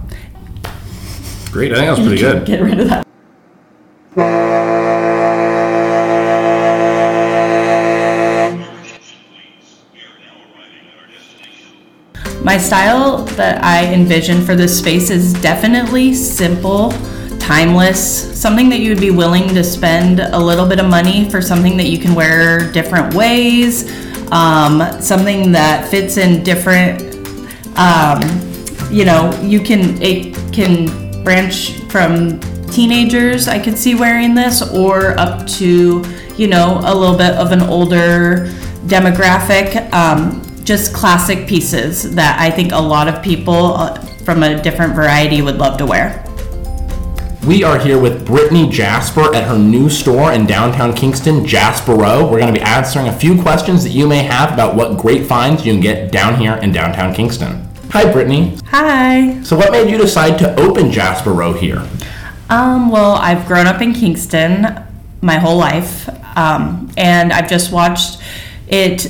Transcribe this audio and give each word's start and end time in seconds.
Great, 1.55 1.71
I 1.71 1.75
think 1.75 1.87
that 1.87 1.97
was 1.97 2.05
pretty 2.05 2.21
good. 2.21 2.45
Get 2.45 2.61
rid 2.61 2.81
of 2.81 2.89
that. 2.89 3.07
My 12.43 12.57
style 12.57 13.23
that 13.37 13.63
I 13.63 13.85
envision 13.93 14.45
for 14.45 14.53
this 14.53 14.77
space 14.77 15.09
is 15.09 15.31
definitely 15.35 16.13
simple, 16.13 16.91
timeless, 17.39 18.37
something 18.37 18.67
that 18.67 18.81
you 18.81 18.89
would 18.89 18.99
be 18.99 19.11
willing 19.11 19.47
to 19.47 19.63
spend 19.63 20.19
a 20.19 20.37
little 20.37 20.67
bit 20.67 20.81
of 20.81 20.89
money 20.89 21.29
for 21.29 21.41
something 21.41 21.77
that 21.77 21.87
you 21.87 21.99
can 21.99 22.13
wear 22.13 22.69
different 22.73 23.13
ways, 23.13 23.89
um, 24.33 24.83
something 24.99 25.53
that 25.53 25.87
fits 25.87 26.17
in 26.17 26.43
different, 26.43 27.01
um, 27.77 28.19
you 28.91 29.05
know, 29.05 29.31
you 29.41 29.61
can, 29.61 30.01
it 30.01 30.35
can 30.51 31.04
branch 31.25 31.71
from 31.89 32.39
teenagers, 32.69 33.47
I 33.47 33.59
could 33.59 33.77
see 33.77 33.95
wearing 33.95 34.35
this, 34.35 34.61
or 34.61 35.19
up 35.19 35.45
to, 35.47 36.03
you 36.37 36.47
know, 36.47 36.79
a 36.85 36.95
little 36.95 37.17
bit 37.17 37.33
of 37.33 37.51
an 37.51 37.61
older 37.61 38.47
demographic. 38.85 39.91
Um, 39.91 40.41
just 40.63 40.93
classic 40.93 41.47
pieces 41.47 42.15
that 42.15 42.39
I 42.39 42.49
think 42.49 42.71
a 42.71 42.81
lot 42.81 43.07
of 43.07 43.21
people 43.21 43.75
uh, 43.75 43.99
from 44.23 44.41
a 44.41 44.61
different 44.61 44.95
variety 44.95 45.41
would 45.41 45.57
love 45.57 45.77
to 45.77 45.85
wear. 45.85 46.23
We 47.45 47.63
are 47.63 47.77
here 47.77 47.99
with 47.99 48.27
Brittney 48.27 48.71
Jasper 48.71 49.35
at 49.35 49.47
her 49.47 49.59
new 49.59 49.87
store 49.87 50.31
in 50.31 50.47
downtown 50.47 50.95
Kingston, 50.95 51.45
Jasper 51.45 51.93
Row. 51.93 52.23
We're 52.23 52.39
going 52.39 52.51
to 52.51 52.59
be 52.59 52.65
answering 52.65 53.07
a 53.07 53.13
few 53.13 53.39
questions 53.39 53.83
that 53.83 53.91
you 53.91 54.07
may 54.07 54.23
have 54.23 54.51
about 54.51 54.75
what 54.75 54.97
great 54.97 55.27
finds 55.27 55.63
you 55.63 55.73
can 55.73 55.81
get 55.81 56.11
down 56.11 56.39
here 56.39 56.55
in 56.55 56.71
downtown 56.71 57.13
Kingston. 57.13 57.69
Hi, 57.95 58.03
Brittney. 58.11 58.61
Hi. 58.71 59.41
So, 59.43 59.55
what 59.55 59.71
made 59.71 59.89
you 59.89 59.97
decide 59.97 60.37
to 60.39 60.53
open 60.59 60.91
Jasper 60.91 61.31
Row 61.31 61.53
here? 61.53 61.81
Um, 62.49 62.91
well, 62.91 63.13
I've 63.13 63.47
grown 63.47 63.67
up 63.67 63.81
in 63.81 63.93
Kingston 63.93 64.67
my 65.21 65.35
whole 65.35 65.55
life, 65.55 66.09
um, 66.37 66.91
and 66.97 67.31
I've 67.31 67.49
just 67.49 67.71
watched 67.71 68.21
it 68.67 69.07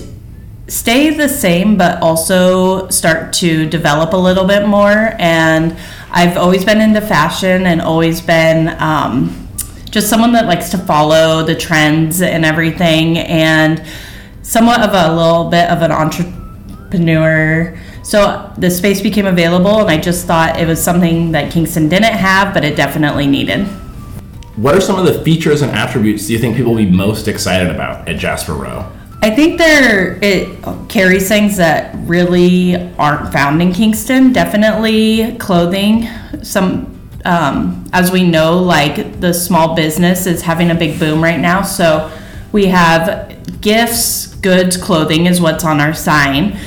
stay 0.68 1.10
the 1.10 1.28
same, 1.28 1.78
but 1.78 2.00
also 2.04 2.88
start 2.90 3.34
to 3.34 3.68
develop 3.68 4.14
a 4.14 4.18
little 4.18 4.46
bit 4.46 4.68
more. 4.68 5.16
And 5.18 5.76
I've 6.12 6.38
always 6.38 6.64
been 6.64 6.80
into 6.80 7.02
fashion 7.02 7.66
and 7.66 7.82
always 7.82 8.22
been 8.22 8.80
um, 8.80 9.48
just 9.90 10.12
someone 10.12 10.34
that 10.34 10.46
likes 10.46 10.70
to 10.70 10.78
follow 10.78 11.44
the 11.44 11.56
trends 11.56 12.22
and 12.22 12.46
everything, 12.46 13.18
and 13.18 13.84
somewhat 14.44 14.82
of 14.82 14.92
a 14.94 15.12
little 15.12 15.50
bit 15.50 15.72
of 15.72 15.82
an 15.82 15.92
entrepreneur. 15.92 17.76
So 18.06 18.54
the 18.60 18.70
space 18.70 19.02
became 19.02 19.26
available, 19.26 19.80
and 19.80 19.90
I 19.90 19.98
just 19.98 20.28
thought 20.28 20.60
it 20.60 20.68
was 20.68 20.82
something 20.82 21.32
that 21.32 21.52
Kingston 21.52 21.90
didn't 21.90 22.14
have, 22.14 22.54
but 22.54 22.64
it 22.64 22.78
definitely 22.78 23.26
needed. 23.26 23.66
What 24.58 24.76
are 24.76 24.80
some 24.80 25.00
of 25.00 25.06
the 25.06 25.24
features 25.24 25.64
and 25.64 25.72
attributes 25.72 26.28
do 26.28 26.34
you 26.34 26.40
think 26.40 26.56
people 26.56 26.76
will 26.76 26.86
be 26.86 26.90
most 26.90 27.28
excited 27.28 27.74
about 27.74 28.08
at 28.08 28.18
Jasper 28.18 28.54
Row? 28.54 28.90
I 29.24 29.32
think 29.32 29.58
there 29.58 30.20
it 30.22 30.64
carries 30.88 31.28
things 31.28 31.58
that 31.58 31.96
really 32.08 32.76
aren't 32.94 33.34
found 33.34 33.60
in 33.60 33.74
Kingston. 33.74 34.32
Definitely 34.32 35.36
clothing. 35.40 36.08
Some, 36.44 37.10
um, 37.26 37.90
as 37.92 38.12
we 38.12 38.24
know, 38.24 38.60
like 38.60 39.20
the 39.20 39.34
small 39.34 39.76
business 39.76 40.28
is 40.28 40.44
having 40.44 40.70
a 40.70 40.76
big 40.76 41.00
boom 41.00 41.24
right 41.24 41.40
now. 41.40 41.64
So 41.64 42.16
we 42.52 42.68
have 42.68 43.36
gifts, 43.62 44.36
goods, 44.36 44.78
clothing 44.78 45.26
is 45.26 45.42
what's 45.42 45.64
on 45.64 45.82
our 45.82 45.96
sign. 45.96 46.60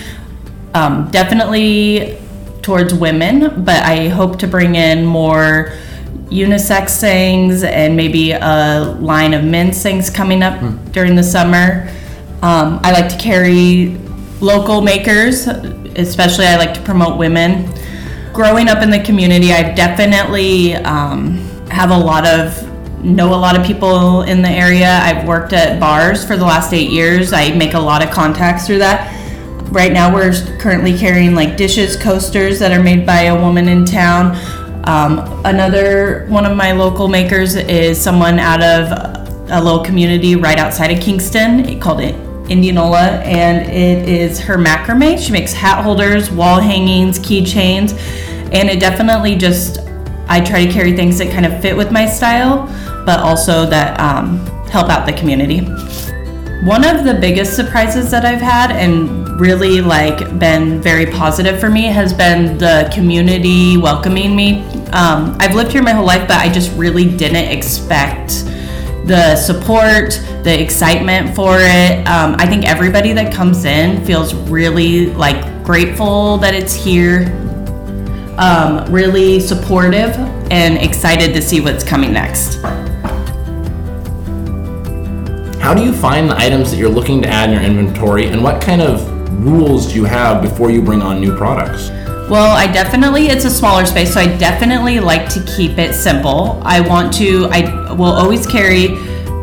Um, 0.78 1.10
definitely 1.10 2.16
towards 2.62 2.94
women, 2.94 3.64
but 3.64 3.82
I 3.82 4.06
hope 4.06 4.38
to 4.38 4.46
bring 4.46 4.76
in 4.76 5.04
more 5.04 5.72
unisex 6.30 7.00
things 7.00 7.64
and 7.64 7.96
maybe 7.96 8.30
a 8.30 8.96
line 9.00 9.34
of 9.34 9.42
men's 9.42 9.82
things 9.82 10.08
coming 10.08 10.40
up 10.40 10.60
during 10.92 11.16
the 11.16 11.22
summer. 11.24 11.88
Um, 12.42 12.78
I 12.84 12.92
like 12.92 13.08
to 13.08 13.18
carry 13.18 13.98
local 14.40 14.80
makers, 14.80 15.48
especially 15.96 16.46
I 16.46 16.56
like 16.56 16.74
to 16.74 16.80
promote 16.82 17.18
women. 17.18 17.68
Growing 18.32 18.68
up 18.68 18.80
in 18.80 18.90
the 18.90 19.00
community, 19.00 19.52
I 19.52 19.74
definitely 19.74 20.76
um, 20.76 21.38
have 21.70 21.90
a 21.90 21.98
lot 21.98 22.24
of 22.24 22.64
know 23.02 23.34
a 23.34 23.40
lot 23.46 23.58
of 23.58 23.66
people 23.66 24.22
in 24.22 24.42
the 24.42 24.48
area. 24.48 25.00
I've 25.02 25.26
worked 25.26 25.52
at 25.52 25.80
bars 25.80 26.24
for 26.24 26.36
the 26.36 26.44
last 26.44 26.72
eight 26.72 26.90
years. 26.90 27.32
I 27.32 27.52
make 27.56 27.74
a 27.74 27.80
lot 27.80 28.00
of 28.00 28.12
contacts 28.12 28.64
through 28.68 28.78
that. 28.78 29.17
Right 29.70 29.92
now, 29.92 30.12
we're 30.12 30.32
currently 30.58 30.96
carrying 30.96 31.34
like 31.34 31.58
dishes, 31.58 31.94
coasters 31.94 32.58
that 32.58 32.72
are 32.72 32.82
made 32.82 33.04
by 33.04 33.24
a 33.24 33.38
woman 33.38 33.68
in 33.68 33.84
town. 33.84 34.34
Um, 34.88 35.42
another 35.44 36.26
one 36.28 36.46
of 36.46 36.56
my 36.56 36.72
local 36.72 37.06
makers 37.06 37.54
is 37.54 38.00
someone 38.00 38.38
out 38.38 38.62
of 38.62 38.90
a 39.50 39.62
little 39.62 39.84
community 39.84 40.36
right 40.36 40.58
outside 40.58 40.90
of 40.90 41.02
Kingston 41.02 41.78
called 41.80 42.00
it 42.00 42.14
Indianola, 42.50 43.20
and 43.24 43.70
it 43.70 44.08
is 44.08 44.40
her 44.40 44.56
macrame. 44.56 45.18
She 45.18 45.32
makes 45.32 45.52
hat 45.52 45.84
holders, 45.84 46.30
wall 46.30 46.60
hangings, 46.60 47.18
keychains, 47.18 47.92
and 48.54 48.70
it 48.70 48.80
definitely 48.80 49.36
just 49.36 49.80
I 50.28 50.40
try 50.40 50.64
to 50.64 50.72
carry 50.72 50.96
things 50.96 51.18
that 51.18 51.30
kind 51.30 51.44
of 51.44 51.60
fit 51.60 51.76
with 51.76 51.92
my 51.92 52.06
style, 52.06 52.66
but 53.04 53.20
also 53.20 53.66
that 53.66 54.00
um, 54.00 54.38
help 54.70 54.88
out 54.88 55.04
the 55.04 55.12
community. 55.12 55.60
One 56.64 56.86
of 56.86 57.04
the 57.04 57.18
biggest 57.20 57.54
surprises 57.54 58.10
that 58.10 58.24
I've 58.24 58.40
had 58.40 58.70
and 58.70 59.27
really 59.38 59.80
like 59.80 60.18
been 60.40 60.80
very 60.82 61.06
positive 61.06 61.60
for 61.60 61.70
me 61.70 61.84
has 61.84 62.12
been 62.12 62.58
the 62.58 62.90
community 62.92 63.76
welcoming 63.76 64.34
me. 64.34 64.62
Um, 64.92 65.36
I've 65.38 65.54
lived 65.54 65.70
here 65.70 65.82
my 65.82 65.92
whole 65.92 66.04
life, 66.04 66.26
but 66.26 66.38
I 66.38 66.48
just 66.48 66.76
really 66.76 67.04
didn't 67.16 67.36
expect 67.36 68.44
the 69.06 69.36
support, 69.36 70.20
the 70.42 70.60
excitement 70.60 71.36
for 71.36 71.56
it. 71.60 72.06
Um, 72.08 72.34
I 72.38 72.46
think 72.46 72.66
everybody 72.66 73.12
that 73.12 73.32
comes 73.32 73.64
in 73.64 74.04
feels 74.04 74.34
really 74.34 75.06
like 75.06 75.64
grateful 75.64 76.38
that 76.38 76.52
it's 76.52 76.74
here, 76.74 77.26
um, 78.38 78.92
really 78.92 79.38
supportive, 79.38 80.16
and 80.50 80.78
excited 80.78 81.32
to 81.34 81.40
see 81.40 81.60
what's 81.60 81.84
coming 81.84 82.12
next. 82.12 82.56
How 85.60 85.74
do 85.74 85.84
you 85.84 85.92
find 85.92 86.28
the 86.28 86.36
items 86.36 86.72
that 86.72 86.76
you're 86.76 86.88
looking 86.88 87.22
to 87.22 87.28
add 87.28 87.50
in 87.50 87.54
your 87.54 87.62
inventory, 87.62 88.26
and 88.26 88.42
what 88.42 88.60
kind 88.60 88.82
of 88.82 89.07
rules 89.30 89.88
do 89.88 89.94
you 89.94 90.04
have 90.04 90.42
before 90.42 90.70
you 90.70 90.82
bring 90.82 91.02
on 91.02 91.20
new 91.20 91.36
products? 91.36 91.90
Well, 92.30 92.54
I 92.54 92.70
definitely, 92.70 93.28
it's 93.28 93.46
a 93.46 93.50
smaller 93.50 93.86
space, 93.86 94.12
so 94.12 94.20
I 94.20 94.36
definitely 94.36 95.00
like 95.00 95.28
to 95.30 95.42
keep 95.56 95.78
it 95.78 95.94
simple. 95.94 96.60
I 96.62 96.80
want 96.80 97.12
to, 97.14 97.46
I 97.50 97.92
will 97.92 98.12
always 98.12 98.46
carry 98.46 98.88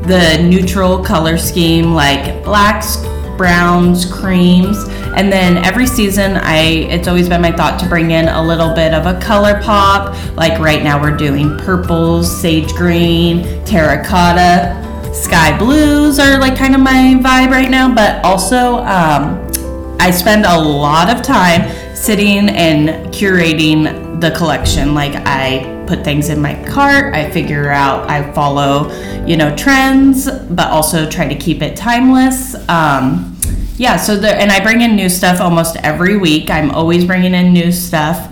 the 0.05 0.37
neutral 0.47 1.03
color 1.03 1.37
scheme 1.37 1.93
like 1.93 2.43
blacks, 2.43 2.97
browns, 3.37 4.05
creams, 4.05 4.77
and 5.15 5.31
then 5.31 5.57
every 5.65 5.87
season 5.87 6.37
I 6.37 6.57
it's 6.91 7.07
always 7.07 7.27
been 7.27 7.41
my 7.41 7.51
thought 7.51 7.79
to 7.79 7.89
bring 7.89 8.11
in 8.11 8.27
a 8.27 8.43
little 8.43 8.73
bit 8.73 8.93
of 8.93 9.07
a 9.07 9.19
color 9.19 9.59
pop. 9.63 10.15
Like 10.35 10.59
right 10.59 10.83
now 10.83 11.01
we're 11.01 11.15
doing 11.15 11.57
purples, 11.57 12.29
sage 12.39 12.71
green, 12.73 13.65
terracotta, 13.65 14.81
sky 15.13 15.57
blues 15.57 16.19
are 16.19 16.37
like 16.37 16.55
kind 16.55 16.75
of 16.75 16.81
my 16.81 17.15
vibe 17.19 17.49
right 17.49 17.71
now, 17.71 17.93
but 17.93 18.23
also 18.23 18.77
um, 18.83 19.41
I 20.05 20.11
spend 20.11 20.45
a 20.45 20.61
lot 20.61 21.09
of 21.09 21.23
time 21.23 21.67
sitting 21.95 22.49
and 22.49 23.11
curating 23.11 24.21
the 24.21 24.29
collection. 24.29 24.93
Like 24.93 25.13
I 25.25 25.83
put 25.87 26.03
things 26.03 26.29
in 26.29 26.39
my 26.39 26.53
cart, 26.63 27.15
I 27.15 27.31
figure 27.31 27.71
out, 27.71 28.07
I 28.07 28.31
follow, 28.31 28.91
you 29.25 29.35
know, 29.35 29.55
trends, 29.55 30.29
but 30.29 30.69
also 30.69 31.09
try 31.09 31.27
to 31.27 31.33
keep 31.33 31.63
it 31.63 31.75
timeless. 31.75 32.53
Um, 32.69 33.35
yeah, 33.77 33.97
so 33.97 34.15
there, 34.15 34.39
and 34.39 34.51
I 34.51 34.61
bring 34.61 34.81
in 34.81 34.95
new 34.95 35.09
stuff 35.09 35.41
almost 35.41 35.75
every 35.77 36.17
week. 36.17 36.51
I'm 36.51 36.69
always 36.69 37.03
bringing 37.03 37.33
in 37.33 37.51
new 37.51 37.71
stuff. 37.71 38.31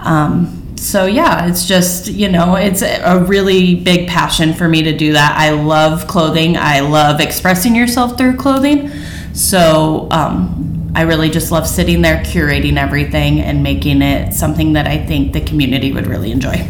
Um, 0.00 0.74
so 0.76 1.06
yeah, 1.06 1.46
it's 1.46 1.68
just, 1.68 2.08
you 2.08 2.28
know, 2.28 2.56
it's 2.56 2.82
a 2.82 3.24
really 3.28 3.76
big 3.76 4.08
passion 4.08 4.54
for 4.54 4.66
me 4.66 4.82
to 4.82 4.96
do 4.96 5.12
that. 5.12 5.38
I 5.38 5.50
love 5.50 6.08
clothing. 6.08 6.56
I 6.56 6.80
love 6.80 7.20
expressing 7.20 7.76
yourself 7.76 8.18
through 8.18 8.38
clothing. 8.38 8.90
So, 9.34 10.08
um, 10.10 10.71
I 10.94 11.02
really 11.02 11.30
just 11.30 11.50
love 11.50 11.66
sitting 11.66 12.02
there 12.02 12.22
curating 12.22 12.76
everything 12.76 13.40
and 13.40 13.62
making 13.62 14.02
it 14.02 14.34
something 14.34 14.74
that 14.74 14.86
I 14.86 14.98
think 14.98 15.32
the 15.32 15.40
community 15.40 15.90
would 15.90 16.06
really 16.06 16.32
enjoy. 16.32 16.68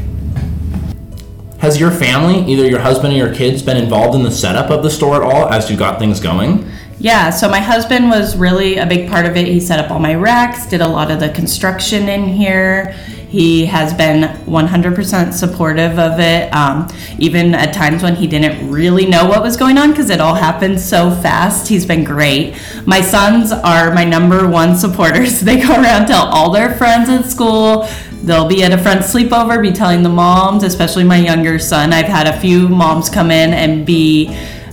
Has 1.59 1.81
your 1.81 1.91
family, 1.91 2.41
either 2.53 2.69
your 2.69 2.79
husband 2.79 3.15
or 3.15 3.17
your 3.17 3.35
kids, 3.35 3.63
been 3.63 3.77
involved 3.77 4.15
in 4.15 4.23
the 4.23 4.31
setup 4.31 4.71
of 4.71 4.85
the 4.85 4.91
store 4.91 5.17
at 5.17 5.23
all 5.23 5.49
as 5.49 5.71
you 5.71 5.77
got 5.77 5.99
things 5.99 6.21
going? 6.21 6.71
Yeah, 7.01 7.31
so 7.31 7.49
my 7.49 7.59
husband 7.59 8.11
was 8.11 8.37
really 8.37 8.77
a 8.77 8.87
big 8.87 9.09
part 9.09 9.27
of 9.27 9.37
it. 9.37 9.49
He 9.49 9.59
set 9.59 9.81
up 9.85 9.91
all 9.91 9.99
my 9.99 10.15
racks, 10.15 10.67
did 10.67 10.81
a 10.81 10.89
lot 10.89 11.11
of 11.11 11.19
the 11.19 11.31
construction 11.31 12.09
in 12.09 12.29
here. 12.29 12.97
He 13.33 13.65
has 13.65 13.95
been 13.95 14.25
100% 14.45 15.33
supportive 15.33 15.99
of 15.99 16.21
it, 16.21 16.53
um, 16.53 16.87
even 17.19 17.55
at 17.55 17.73
times 17.73 18.03
when 18.03 18.15
he 18.15 18.27
didn't 18.27 18.71
really 18.71 19.07
know 19.07 19.25
what 19.25 19.41
was 19.43 19.57
going 19.57 19.79
on 19.79 19.91
because 19.91 20.11
it 20.11 20.21
all 20.21 20.35
happened 20.35 20.79
so 20.79 21.11
fast. 21.11 21.67
He's 21.67 21.87
been 21.87 22.05
great. 22.05 22.61
My 22.85 23.01
sons 23.01 23.51
are 23.51 23.91
my 23.95 24.05
number 24.05 24.47
one 24.47 24.77
supporters. 24.77 25.41
They 25.53 25.63
go 25.63 25.73
around 25.73 26.09
tell 26.09 26.27
all 26.27 26.51
their 26.51 26.75
friends 26.75 27.09
at 27.09 27.25
school. 27.25 27.89
They'll 28.23 28.47
be 28.47 28.63
at 28.65 28.73
a 28.73 28.77
friend's 28.77 29.07
sleepover, 29.07 29.63
be 29.63 29.73
telling 29.73 30.03
the 30.03 30.11
moms, 30.11 30.63
especially 30.63 31.05
my 31.05 31.17
younger 31.17 31.59
son. 31.59 31.95
I've 31.95 32.05
had 32.05 32.27
a 32.27 32.39
few 32.39 32.69
moms 32.69 33.09
come 33.09 33.31
in 33.31 33.55
and 33.55 33.87
be 33.87 34.29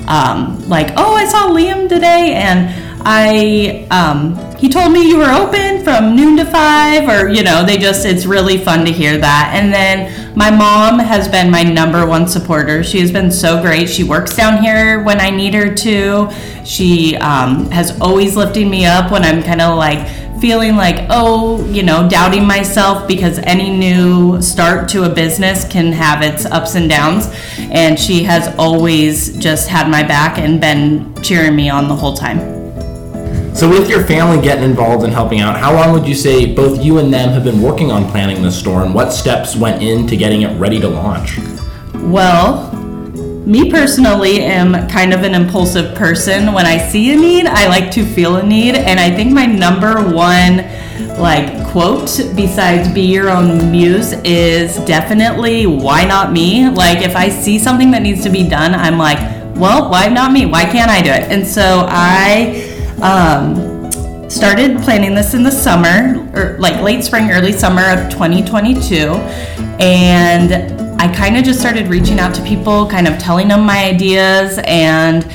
um, 0.09 0.67
like, 0.67 0.91
"Oh, 0.97 1.15
I 1.15 1.25
saw 1.25 1.49
Liam 1.49 1.87
today," 1.87 2.33
and 2.33 2.88
I 3.01 3.87
um, 3.91 4.35
he 4.57 4.67
told 4.69 4.91
me 4.91 5.07
you 5.07 5.17
were 5.17 5.31
open 5.31 5.83
from 5.83 6.15
noon 6.15 6.35
to 6.37 6.45
five, 6.45 7.07
or 7.07 7.29
you 7.29 7.43
know, 7.43 7.63
they 7.65 7.77
just 7.77 8.05
it's 8.05 8.25
really 8.25 8.57
fun 8.57 8.85
to 8.85 8.91
hear 8.91 9.17
that. 9.17 9.51
And 9.55 9.73
then 9.73 10.35
my 10.35 10.51
mom 10.51 10.99
has 10.99 11.27
been 11.27 11.49
my 11.49 11.63
number 11.63 12.05
one 12.05 12.27
supporter. 12.27 12.83
She 12.83 12.99
has 12.99 13.11
been 13.11 13.31
so 13.31 13.61
great. 13.61 13.89
She 13.89 14.03
works 14.03 14.35
down 14.35 14.61
here 14.61 15.03
when 15.03 15.21
I 15.21 15.29
need 15.29 15.53
her 15.53 15.73
to. 15.73 16.29
She 16.65 17.15
um, 17.17 17.71
has 17.71 17.99
always 18.01 18.35
lifted 18.35 18.67
me 18.67 18.85
up 18.85 19.11
when 19.11 19.23
I'm 19.23 19.41
kind 19.41 19.61
of 19.61 19.77
like 19.77 20.07
feeling 20.39 20.75
like, 20.75 21.05
oh, 21.09 21.65
you 21.65 21.83
know, 21.83 22.07
doubting 22.09 22.45
myself 22.45 23.07
because 23.07 23.39
any 23.39 23.69
new 23.69 24.41
start 24.41 24.87
to 24.89 25.03
a 25.03 25.09
business 25.09 25.67
can 25.67 25.91
have 25.91 26.21
its 26.21 26.45
ups 26.45 26.75
and 26.75 26.89
downs. 26.89 27.27
And 27.57 27.99
she 27.99 28.23
has 28.23 28.53
always 28.57 29.37
just 29.37 29.67
had 29.69 29.89
my 29.89 30.03
back 30.03 30.37
and 30.37 30.59
been 30.59 31.13
cheering 31.21 31.55
me 31.55 31.69
on 31.69 31.87
the 31.87 31.95
whole 31.95 32.13
time. 32.15 32.58
So, 33.59 33.67
with 33.67 33.89
your 33.89 34.05
family 34.05 34.41
getting 34.41 34.63
involved 34.63 35.03
and 35.03 35.11
helping 35.11 35.41
out, 35.41 35.59
how 35.59 35.73
long 35.73 35.91
would 35.91 36.07
you 36.07 36.15
say 36.15 36.45
both 36.45 36.81
you 36.81 36.99
and 36.99 37.13
them 37.13 37.27
have 37.31 37.43
been 37.43 37.61
working 37.61 37.91
on 37.91 38.09
planning 38.09 38.41
this 38.41 38.57
store, 38.57 38.83
and 38.83 38.95
what 38.95 39.11
steps 39.11 39.53
went 39.53 39.83
into 39.83 40.15
getting 40.15 40.43
it 40.43 40.57
ready 40.57 40.79
to 40.79 40.87
launch? 40.87 41.39
Well, 41.93 42.71
me 43.45 43.69
personally 43.69 44.43
am 44.43 44.87
kind 44.87 45.13
of 45.13 45.23
an 45.23 45.35
impulsive 45.35 45.93
person. 45.93 46.53
When 46.53 46.65
I 46.65 46.77
see 46.77 47.11
a 47.11 47.17
need, 47.17 47.47
I 47.47 47.67
like 47.67 47.91
to 47.91 48.05
feel 48.05 48.37
a 48.37 48.43
need, 48.43 48.75
and 48.75 48.97
I 48.97 49.13
think 49.13 49.33
my 49.33 49.45
number 49.45 50.09
one 50.09 50.59
like 51.19 51.67
quote 51.67 52.17
besides 52.37 52.87
be 52.93 53.01
your 53.01 53.29
own 53.29 53.69
muse 53.69 54.13
is 54.23 54.77
definitely 54.85 55.67
why 55.67 56.05
not 56.05 56.31
me? 56.31 56.69
Like 56.69 57.01
if 57.01 57.13
I 57.13 57.27
see 57.27 57.59
something 57.59 57.91
that 57.91 58.03
needs 58.03 58.23
to 58.23 58.29
be 58.29 58.47
done, 58.47 58.73
I'm 58.73 58.97
like, 58.97 59.19
well, 59.57 59.91
why 59.91 60.07
not 60.07 60.31
me? 60.31 60.45
Why 60.45 60.63
can't 60.63 60.89
I 60.89 61.01
do 61.01 61.09
it? 61.11 61.23
And 61.23 61.45
so 61.45 61.85
I 61.89 62.68
um, 63.01 63.89
started 64.29 64.77
planning 64.81 65.15
this 65.15 65.33
in 65.33 65.43
the 65.43 65.51
summer, 65.51 66.29
or 66.33 66.57
like 66.59 66.81
late 66.81 67.03
spring, 67.03 67.31
early 67.31 67.51
summer 67.51 67.83
of 67.89 68.09
2022. 68.09 68.95
And 69.79 71.01
I 71.01 71.13
kind 71.13 71.37
of 71.37 71.43
just 71.43 71.59
started 71.59 71.87
reaching 71.87 72.19
out 72.19 72.35
to 72.35 72.43
people, 72.43 72.87
kind 72.87 73.07
of 73.07 73.17
telling 73.17 73.47
them 73.47 73.65
my 73.65 73.85
ideas, 73.85 74.59
and 74.65 75.29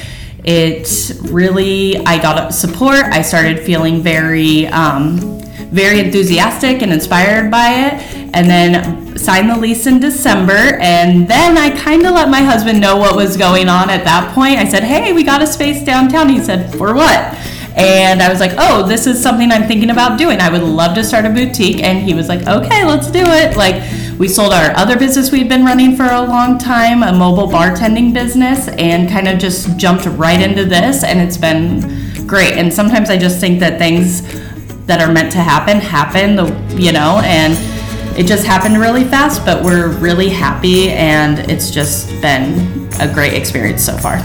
it 0.44 1.12
really, 1.22 1.96
I 1.99 2.20
got 2.20 2.52
support. 2.52 3.05
I 3.05 3.22
started 3.22 3.61
feeling 3.61 4.02
very, 4.02 4.67
um, 4.67 5.40
very 5.70 6.00
enthusiastic 6.00 6.82
and 6.82 6.93
inspired 6.93 7.50
by 7.50 7.70
it. 7.70 8.14
And 8.34 8.50
then 8.50 9.17
signed 9.17 9.49
the 9.49 9.56
lease 9.56 9.87
in 9.87 10.00
December. 10.00 10.52
And 10.52 11.26
then 11.26 11.56
I 11.56 11.70
kind 11.70 12.05
of 12.06 12.12
let 12.14 12.28
my 12.28 12.43
husband 12.43 12.81
know 12.81 12.96
what 12.96 13.17
was 13.17 13.37
going 13.37 13.69
on 13.69 13.88
at 13.88 14.05
that 14.05 14.34
point. 14.34 14.58
I 14.58 14.69
said, 14.69 14.82
Hey, 14.82 15.12
we 15.12 15.22
got 15.22 15.40
a 15.40 15.46
space 15.46 15.82
downtown. 15.84 16.28
He 16.28 16.40
said, 16.43 16.72
For 16.76 16.94
what? 16.94 17.34
And 17.76 18.22
I 18.22 18.28
was 18.28 18.38
like, 18.38 18.52
oh, 18.56 18.86
this 18.86 19.06
is 19.06 19.20
something 19.20 19.50
I'm 19.50 19.66
thinking 19.66 19.90
about 19.90 20.16
doing. 20.16 20.40
I 20.40 20.48
would 20.48 20.62
love 20.62 20.94
to 20.94 21.02
start 21.02 21.24
a 21.24 21.30
boutique. 21.30 21.82
And 21.82 21.98
he 22.06 22.14
was 22.14 22.28
like, 22.28 22.46
okay, 22.46 22.84
let's 22.84 23.10
do 23.10 23.22
it. 23.22 23.56
Like, 23.56 23.82
we 24.18 24.28
sold 24.28 24.52
our 24.52 24.70
other 24.76 24.96
business 24.96 25.32
we'd 25.32 25.48
been 25.48 25.64
running 25.64 25.96
for 25.96 26.04
a 26.04 26.22
long 26.22 26.56
time, 26.56 27.02
a 27.02 27.12
mobile 27.12 27.48
bartending 27.48 28.14
business, 28.14 28.68
and 28.68 29.08
kind 29.08 29.26
of 29.26 29.40
just 29.40 29.76
jumped 29.76 30.06
right 30.06 30.40
into 30.40 30.64
this. 30.64 31.02
And 31.02 31.20
it's 31.20 31.36
been 31.36 32.26
great. 32.26 32.52
And 32.52 32.72
sometimes 32.72 33.10
I 33.10 33.18
just 33.18 33.40
think 33.40 33.58
that 33.58 33.78
things 33.78 34.22
that 34.86 35.00
are 35.00 35.12
meant 35.12 35.32
to 35.32 35.38
happen 35.38 35.78
happen, 35.78 36.36
you 36.78 36.92
know, 36.92 37.20
and 37.24 37.54
it 38.16 38.26
just 38.26 38.46
happened 38.46 38.78
really 38.78 39.02
fast, 39.02 39.44
but 39.44 39.64
we're 39.64 39.88
really 39.98 40.28
happy. 40.28 40.90
And 40.90 41.40
it's 41.50 41.72
just 41.72 42.08
been 42.20 42.88
a 43.00 43.12
great 43.12 43.34
experience 43.34 43.84
so 43.84 43.96
far. 43.96 44.22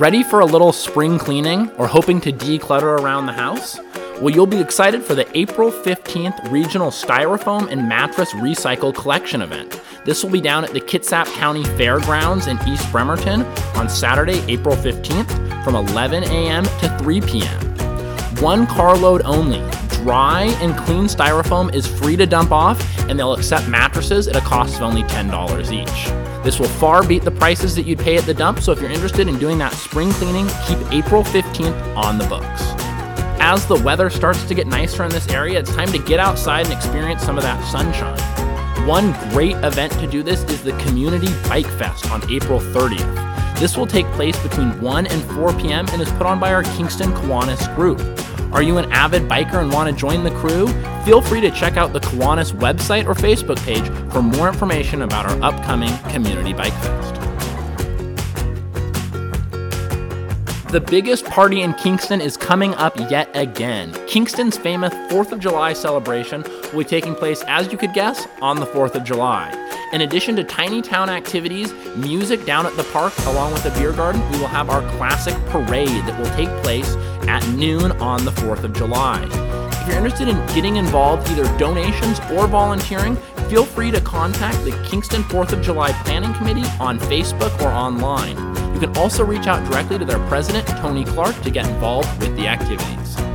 Ready 0.00 0.22
for 0.22 0.40
a 0.40 0.46
little 0.46 0.72
spring 0.72 1.18
cleaning 1.18 1.70
or 1.72 1.86
hoping 1.86 2.22
to 2.22 2.32
declutter 2.32 2.98
around 2.98 3.26
the 3.26 3.34
house? 3.34 3.78
Well, 4.18 4.30
you'll 4.30 4.46
be 4.46 4.58
excited 4.58 5.04
for 5.04 5.14
the 5.14 5.28
April 5.36 5.70
15th 5.70 6.50
Regional 6.50 6.90
Styrofoam 6.90 7.70
and 7.70 7.86
Mattress 7.86 8.32
Recycle 8.32 8.94
Collection 8.94 9.42
event. 9.42 9.78
This 10.06 10.24
will 10.24 10.30
be 10.30 10.40
down 10.40 10.64
at 10.64 10.72
the 10.72 10.80
Kitsap 10.80 11.26
County 11.34 11.64
Fairgrounds 11.76 12.46
in 12.46 12.58
East 12.66 12.90
Bremerton 12.90 13.42
on 13.76 13.90
Saturday, 13.90 14.42
April 14.50 14.74
15th 14.74 15.62
from 15.64 15.74
11 15.74 16.24
a.m. 16.24 16.64
to 16.64 16.98
3 16.98 17.20
p.m. 17.20 17.60
One 18.40 18.66
carload 18.66 19.20
only. 19.26 19.60
Dry 20.02 20.44
and 20.62 20.74
clean 20.78 21.08
styrofoam 21.08 21.74
is 21.74 21.86
free 21.86 22.16
to 22.16 22.24
dump 22.24 22.52
off, 22.52 22.80
and 23.00 23.18
they'll 23.18 23.34
accept 23.34 23.68
mattresses 23.68 24.28
at 24.28 24.36
a 24.36 24.40
cost 24.40 24.76
of 24.76 24.82
only 24.82 25.02
$10 25.02 25.70
each. 25.70 26.29
This 26.42 26.58
will 26.58 26.68
far 26.68 27.06
beat 27.06 27.22
the 27.22 27.30
prices 27.30 27.76
that 27.76 27.82
you'd 27.82 27.98
pay 27.98 28.16
at 28.16 28.24
the 28.24 28.32
dump, 28.32 28.60
so 28.60 28.72
if 28.72 28.80
you're 28.80 28.90
interested 28.90 29.28
in 29.28 29.38
doing 29.38 29.58
that 29.58 29.74
spring 29.74 30.10
cleaning, 30.12 30.46
keep 30.66 30.78
April 30.90 31.22
15th 31.22 31.96
on 31.96 32.16
the 32.16 32.24
books. 32.24 32.62
As 33.42 33.66
the 33.66 33.76
weather 33.76 34.08
starts 34.08 34.44
to 34.44 34.54
get 34.54 34.66
nicer 34.66 35.04
in 35.04 35.10
this 35.10 35.28
area, 35.28 35.58
it's 35.58 35.74
time 35.74 35.92
to 35.92 35.98
get 35.98 36.18
outside 36.18 36.66
and 36.66 36.74
experience 36.74 37.22
some 37.22 37.36
of 37.36 37.42
that 37.42 37.62
sunshine. 37.70 38.18
One 38.86 39.12
great 39.30 39.56
event 39.56 39.92
to 39.94 40.06
do 40.06 40.22
this 40.22 40.42
is 40.44 40.62
the 40.62 40.72
Community 40.78 41.28
Bike 41.48 41.66
Fest 41.66 42.10
on 42.10 42.22
April 42.30 42.58
30th. 42.58 43.58
This 43.60 43.76
will 43.76 43.86
take 43.86 44.06
place 44.12 44.42
between 44.42 44.80
1 44.80 45.06
and 45.08 45.22
4 45.34 45.52
p.m. 45.54 45.86
and 45.92 46.00
is 46.00 46.10
put 46.12 46.22
on 46.22 46.40
by 46.40 46.54
our 46.54 46.62
Kingston 46.62 47.12
Kiwanis 47.12 47.74
group. 47.76 47.98
Are 48.52 48.62
you 48.62 48.78
an 48.78 48.90
avid 48.90 49.22
biker 49.22 49.62
and 49.62 49.72
want 49.72 49.88
to 49.88 49.94
join 49.94 50.24
the 50.24 50.32
crew? 50.32 50.66
Feel 51.04 51.22
free 51.22 51.40
to 51.40 51.52
check 51.52 51.76
out 51.76 51.92
the 51.92 52.00
Kiwanis 52.00 52.52
website 52.52 53.06
or 53.06 53.14
Facebook 53.14 53.64
page 53.64 53.86
for 54.12 54.22
more 54.22 54.48
information 54.48 55.02
about 55.02 55.26
our 55.26 55.40
upcoming 55.40 55.96
Community 56.10 56.52
Bike 56.52 56.72
Fest. 56.72 57.14
The 60.72 60.80
biggest 60.80 61.24
party 61.26 61.62
in 61.62 61.74
Kingston 61.74 62.20
is 62.20 62.36
coming 62.36 62.74
up 62.74 62.96
yet 63.10 63.28
again. 63.34 63.92
Kingston's 64.08 64.56
famous 64.56 64.92
4th 65.12 65.30
of 65.30 65.38
July 65.38 65.72
celebration 65.72 66.42
will 66.72 66.80
be 66.80 66.84
taking 66.84 67.14
place, 67.14 67.44
as 67.46 67.70
you 67.70 67.78
could 67.78 67.92
guess, 67.92 68.26
on 68.42 68.58
the 68.58 68.66
4th 68.66 68.96
of 68.96 69.04
July. 69.04 69.52
In 69.92 70.02
addition 70.02 70.36
to 70.36 70.44
tiny 70.44 70.82
town 70.82 71.10
activities, 71.10 71.72
music 71.96 72.44
down 72.46 72.66
at 72.66 72.76
the 72.76 72.84
park, 72.84 73.12
along 73.26 73.52
with 73.52 73.64
the 73.64 73.70
beer 73.70 73.92
garden, 73.92 74.20
we 74.30 74.38
will 74.38 74.46
have 74.46 74.70
our 74.70 74.82
classic 74.96 75.34
parade 75.46 76.04
that 76.06 76.18
will 76.18 76.30
take 76.36 76.48
place 76.62 76.96
at 77.28 77.46
noon 77.50 77.92
on 77.92 78.24
the 78.24 78.30
4th 78.32 78.64
of 78.64 78.72
July. 78.72 79.22
If 79.72 79.88
you're 79.88 79.96
interested 79.96 80.28
in 80.28 80.36
getting 80.54 80.76
involved, 80.76 81.28
either 81.30 81.44
donations 81.58 82.20
or 82.32 82.46
volunteering, 82.46 83.16
feel 83.48 83.64
free 83.64 83.90
to 83.90 84.00
contact 84.00 84.62
the 84.64 84.72
Kingston 84.88 85.22
4th 85.24 85.52
of 85.52 85.62
July 85.62 85.92
Planning 86.04 86.34
Committee 86.34 86.68
on 86.78 86.98
Facebook 86.98 87.58
or 87.60 87.68
online. 87.68 88.36
You 88.74 88.80
can 88.80 88.96
also 88.96 89.24
reach 89.24 89.46
out 89.46 89.68
directly 89.70 89.98
to 89.98 90.04
their 90.04 90.24
president, 90.28 90.66
Tony 90.66 91.04
Clark, 91.04 91.40
to 91.42 91.50
get 91.50 91.66
involved 91.66 92.20
with 92.20 92.36
the 92.36 92.46
activities. 92.46 93.29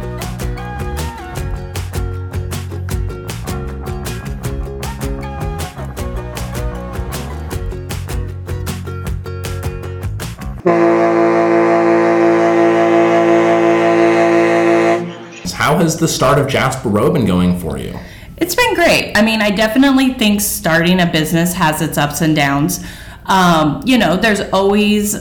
Has 15.85 15.97
the 15.97 16.07
start 16.07 16.39
of 16.39 16.47
Jasper 16.47 16.89
Row 16.89 17.11
been 17.11 17.27
going 17.27 17.59
for 17.59 17.77
you? 17.77 17.95
It's 18.37 18.55
been 18.55 18.73
great. 18.73 19.15
I 19.15 19.21
mean, 19.21 19.39
I 19.39 19.51
definitely 19.51 20.15
think 20.15 20.41
starting 20.41 20.99
a 20.99 21.05
business 21.05 21.53
has 21.53 21.79
its 21.79 21.95
ups 21.95 22.21
and 22.21 22.35
downs. 22.35 22.83
Um, 23.27 23.83
you 23.85 23.99
know, 23.99 24.17
there's 24.17 24.41
always, 24.51 25.15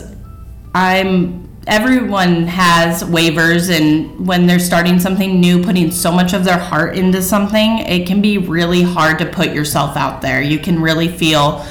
I'm, 0.75 1.47
everyone 1.67 2.45
has 2.45 3.05
waivers, 3.05 3.71
and 3.71 4.27
when 4.27 4.47
they're 4.47 4.59
starting 4.59 4.99
something 4.99 5.39
new, 5.39 5.63
putting 5.63 5.91
so 5.91 6.11
much 6.11 6.33
of 6.33 6.45
their 6.45 6.57
heart 6.57 6.97
into 6.97 7.21
something, 7.21 7.81
it 7.81 8.07
can 8.07 8.23
be 8.23 8.39
really 8.39 8.81
hard 8.81 9.19
to 9.19 9.27
put 9.27 9.53
yourself 9.53 9.99
out 9.99 10.23
there. 10.23 10.41
You 10.41 10.59
can 10.59 10.81
really 10.81 11.09
feel 11.09 11.63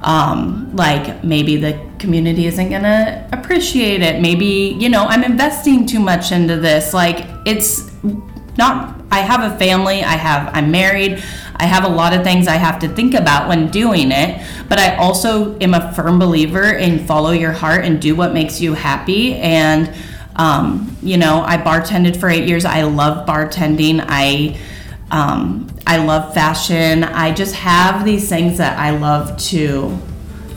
um, 0.00 0.74
like 0.74 1.22
maybe 1.22 1.56
the 1.56 1.78
community 1.98 2.46
isn't 2.46 2.70
gonna 2.70 3.28
appreciate 3.30 4.00
it. 4.00 4.22
Maybe, 4.22 4.74
you 4.80 4.88
know, 4.88 5.04
I'm 5.04 5.22
investing 5.22 5.84
too 5.84 6.00
much 6.00 6.32
into 6.32 6.56
this. 6.56 6.94
Like, 6.94 7.26
it's 7.44 7.90
not 8.58 9.00
I 9.10 9.20
have 9.20 9.50
a 9.50 9.56
family, 9.56 10.04
I 10.04 10.16
have 10.16 10.50
I'm 10.52 10.70
married, 10.70 11.22
I 11.56 11.64
have 11.64 11.84
a 11.84 11.88
lot 11.88 12.12
of 12.12 12.22
things 12.22 12.46
I 12.46 12.56
have 12.56 12.78
to 12.80 12.88
think 12.88 13.14
about 13.14 13.48
when 13.48 13.70
doing 13.70 14.12
it, 14.12 14.46
but 14.68 14.78
I 14.78 14.96
also 14.96 15.58
am 15.60 15.72
a 15.72 15.92
firm 15.94 16.18
believer 16.18 16.72
in 16.72 17.06
follow 17.06 17.30
your 17.30 17.52
heart 17.52 17.84
and 17.84 18.02
do 18.02 18.14
what 18.14 18.34
makes 18.34 18.60
you 18.60 18.74
happy 18.74 19.36
and 19.36 19.92
um, 20.38 20.96
you 21.02 21.16
know, 21.16 21.42
I 21.42 21.56
bartended 21.56 22.16
for 22.16 22.28
eight 22.28 22.46
years. 22.48 22.64
I 22.64 22.82
love 22.82 23.26
bartending. 23.26 24.04
I 24.06 24.56
um, 25.10 25.68
I 25.86 25.96
love 26.04 26.32
fashion. 26.32 27.02
I 27.02 27.32
just 27.32 27.54
have 27.56 28.04
these 28.04 28.28
things 28.28 28.58
that 28.58 28.78
I 28.78 28.90
love 28.90 29.36
to 29.48 29.98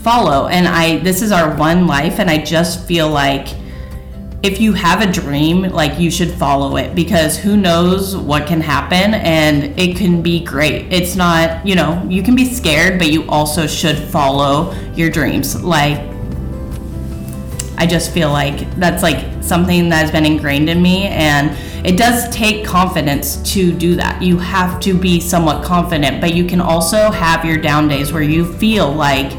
follow, 0.02 0.48
and 0.48 0.68
I 0.68 0.98
this 0.98 1.22
is 1.24 1.32
our 1.32 1.56
one 1.58 1.88
life, 1.88 2.20
and 2.20 2.30
I 2.30 2.44
just 2.44 2.86
feel 2.86 3.10
like 3.10 3.48
if 4.44 4.60
you 4.60 4.74
have 4.74 5.02
a 5.02 5.12
dream, 5.12 5.62
like 5.62 6.00
you 6.00 6.10
should 6.10 6.32
follow 6.32 6.78
it 6.78 6.96
because 6.96 7.38
who 7.38 7.56
knows 7.56 8.18
what 8.18 8.48
can 8.48 8.60
happen 8.60 9.14
and 9.14 9.80
it 9.80 9.96
can 9.96 10.24
be 10.24 10.44
great. 10.44 10.92
It's 10.92 11.16
not, 11.16 11.66
you 11.66 11.76
know, 11.76 12.04
you 12.10 12.24
can 12.24 12.36
be 12.36 12.46
scared, 12.46 12.98
but 12.98 13.12
you 13.12 13.30
also 13.30 13.68
should 13.68 13.98
follow 13.98 14.74
your 14.96 15.12
dreams. 15.12 15.64
Like, 15.64 16.00
I 17.78 17.86
just 17.88 18.12
feel 18.12 18.32
like 18.32 18.76
that's 18.78 19.04
like 19.04 19.44
something 19.44 19.90
that 19.90 20.02
has 20.02 20.12
been 20.12 20.26
ingrained 20.26 20.70
in 20.70 20.82
me 20.82 21.08
and 21.08 21.56
it 21.86 21.98
does 21.98 22.30
take 22.30 22.66
confidence 22.66 23.38
to 23.54 23.72
do 23.72 23.96
that. 23.96 24.22
You 24.22 24.38
have 24.38 24.80
to 24.82 24.98
be 24.98 25.20
somewhat 25.20 25.64
confident, 25.64 26.20
but 26.20 26.34
you 26.34 26.46
can 26.46 26.62
also 26.62 27.12
have 27.12 27.46
your 27.46 27.58
down 27.58 27.88
days 27.88 28.12
where 28.12 28.22
you 28.24 28.54
feel 28.54 28.92
like 28.92 29.32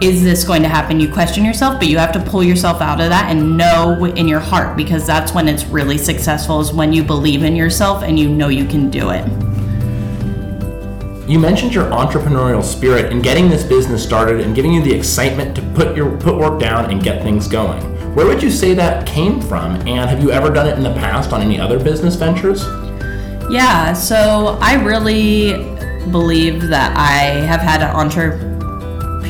is 0.00 0.22
this 0.22 0.44
going 0.44 0.62
to 0.62 0.68
happen? 0.68 0.98
You 0.98 1.12
question 1.12 1.44
yourself, 1.44 1.78
but 1.78 1.88
you 1.88 1.98
have 1.98 2.12
to 2.12 2.20
pull 2.20 2.42
yourself 2.42 2.80
out 2.80 3.00
of 3.00 3.10
that 3.10 3.30
and 3.30 3.56
know 3.58 4.06
in 4.06 4.26
your 4.26 4.40
heart 4.40 4.76
because 4.76 5.06
that's 5.06 5.34
when 5.34 5.46
it's 5.46 5.64
really 5.64 5.98
successful 5.98 6.60
is 6.60 6.72
when 6.72 6.92
you 6.92 7.04
believe 7.04 7.42
in 7.42 7.54
yourself 7.54 8.02
and 8.02 8.18
you 8.18 8.28
know 8.28 8.48
you 8.48 8.64
can 8.64 8.88
do 8.88 9.10
it. 9.10 9.26
You 11.28 11.38
mentioned 11.38 11.74
your 11.74 11.84
entrepreneurial 11.90 12.64
spirit 12.64 13.12
in 13.12 13.20
getting 13.20 13.50
this 13.50 13.62
business 13.62 14.02
started 14.02 14.40
and 14.40 14.54
giving 14.54 14.72
you 14.72 14.82
the 14.82 14.92
excitement 14.92 15.54
to 15.56 15.62
put 15.74 15.94
your 15.94 16.16
put 16.16 16.36
work 16.36 16.58
down 16.58 16.90
and 16.90 17.02
get 17.02 17.22
things 17.22 17.46
going. 17.46 17.80
Where 18.14 18.26
would 18.26 18.42
you 18.42 18.50
say 18.50 18.74
that 18.74 19.06
came 19.06 19.40
from? 19.40 19.76
And 19.86 20.10
have 20.10 20.22
you 20.22 20.32
ever 20.32 20.50
done 20.50 20.66
it 20.66 20.76
in 20.76 20.82
the 20.82 20.94
past 20.94 21.32
on 21.32 21.42
any 21.42 21.60
other 21.60 21.78
business 21.78 22.16
ventures? 22.16 22.64
Yeah, 23.50 23.92
so 23.92 24.58
I 24.60 24.82
really 24.82 25.52
believe 26.10 26.68
that 26.68 26.96
I 26.96 27.44
have 27.44 27.60
had 27.60 27.82
an 27.82 27.94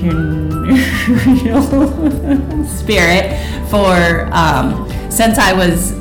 spirit 2.66 3.36
for 3.68 4.28
um, 4.32 4.90
since 5.10 5.38
I 5.38 5.52
was 5.52 5.92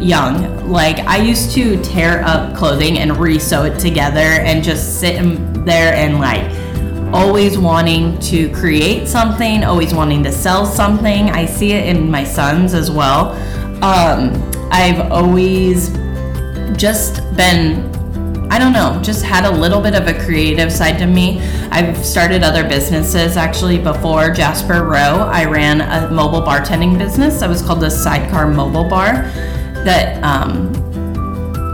young. 0.00 0.70
Like 0.70 0.98
I 1.00 1.18
used 1.18 1.52
to 1.52 1.80
tear 1.82 2.22
up 2.24 2.56
clothing 2.56 2.98
and 2.98 3.16
re-sew 3.16 3.64
it 3.64 3.78
together 3.78 4.18
and 4.18 4.62
just 4.62 5.00
sit 5.00 5.16
there 5.64 5.94
and 5.94 6.18
like 6.18 6.50
always 7.14 7.56
wanting 7.56 8.18
to 8.18 8.50
create 8.50 9.06
something, 9.06 9.64
always 9.64 9.94
wanting 9.94 10.22
to 10.24 10.32
sell 10.32 10.66
something. 10.66 11.30
I 11.30 11.46
see 11.46 11.72
it 11.72 11.86
in 11.86 12.10
my 12.10 12.24
sons 12.24 12.74
as 12.74 12.90
well. 12.90 13.30
Um, 13.82 14.32
I've 14.70 15.12
always 15.12 15.90
just 16.76 17.22
been 17.36 17.93
I 18.54 18.58
don't 18.60 18.72
know, 18.72 19.00
just 19.02 19.24
had 19.24 19.46
a 19.46 19.50
little 19.50 19.80
bit 19.80 19.96
of 19.96 20.06
a 20.06 20.14
creative 20.24 20.70
side 20.70 20.96
to 20.98 21.08
me. 21.08 21.40
I've 21.72 21.96
started 22.06 22.44
other 22.44 22.62
businesses 22.62 23.36
actually 23.36 23.78
before 23.78 24.30
Jasper 24.30 24.84
Row. 24.84 25.28
I 25.28 25.44
ran 25.46 25.80
a 25.80 26.08
mobile 26.12 26.40
bartending 26.40 26.96
business 26.96 27.40
that 27.40 27.48
was 27.48 27.62
called 27.62 27.80
the 27.80 27.90
Sidecar 27.90 28.46
Mobile 28.46 28.88
Bar 28.88 29.22
that 29.82 30.22
um, 30.22 30.72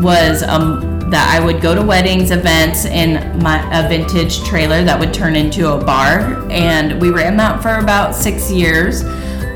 was 0.03 0.43
um, 0.43 1.11
that 1.11 1.29
I 1.39 1.45
would 1.45 1.61
go 1.61 1.75
to 1.75 1.83
weddings, 1.83 2.31
events 2.31 2.87
in 2.87 3.39
my 3.43 3.61
a 3.79 3.87
vintage 3.87 4.43
trailer 4.45 4.83
that 4.83 4.99
would 4.99 5.13
turn 5.13 5.37
into 5.37 5.75
a 5.75 5.85
bar, 5.85 6.51
and 6.51 6.99
we 6.99 7.11
ran 7.11 7.37
that 7.37 7.63
for 7.63 7.75
about 7.75 8.15
six 8.15 8.51
years. 8.51 9.05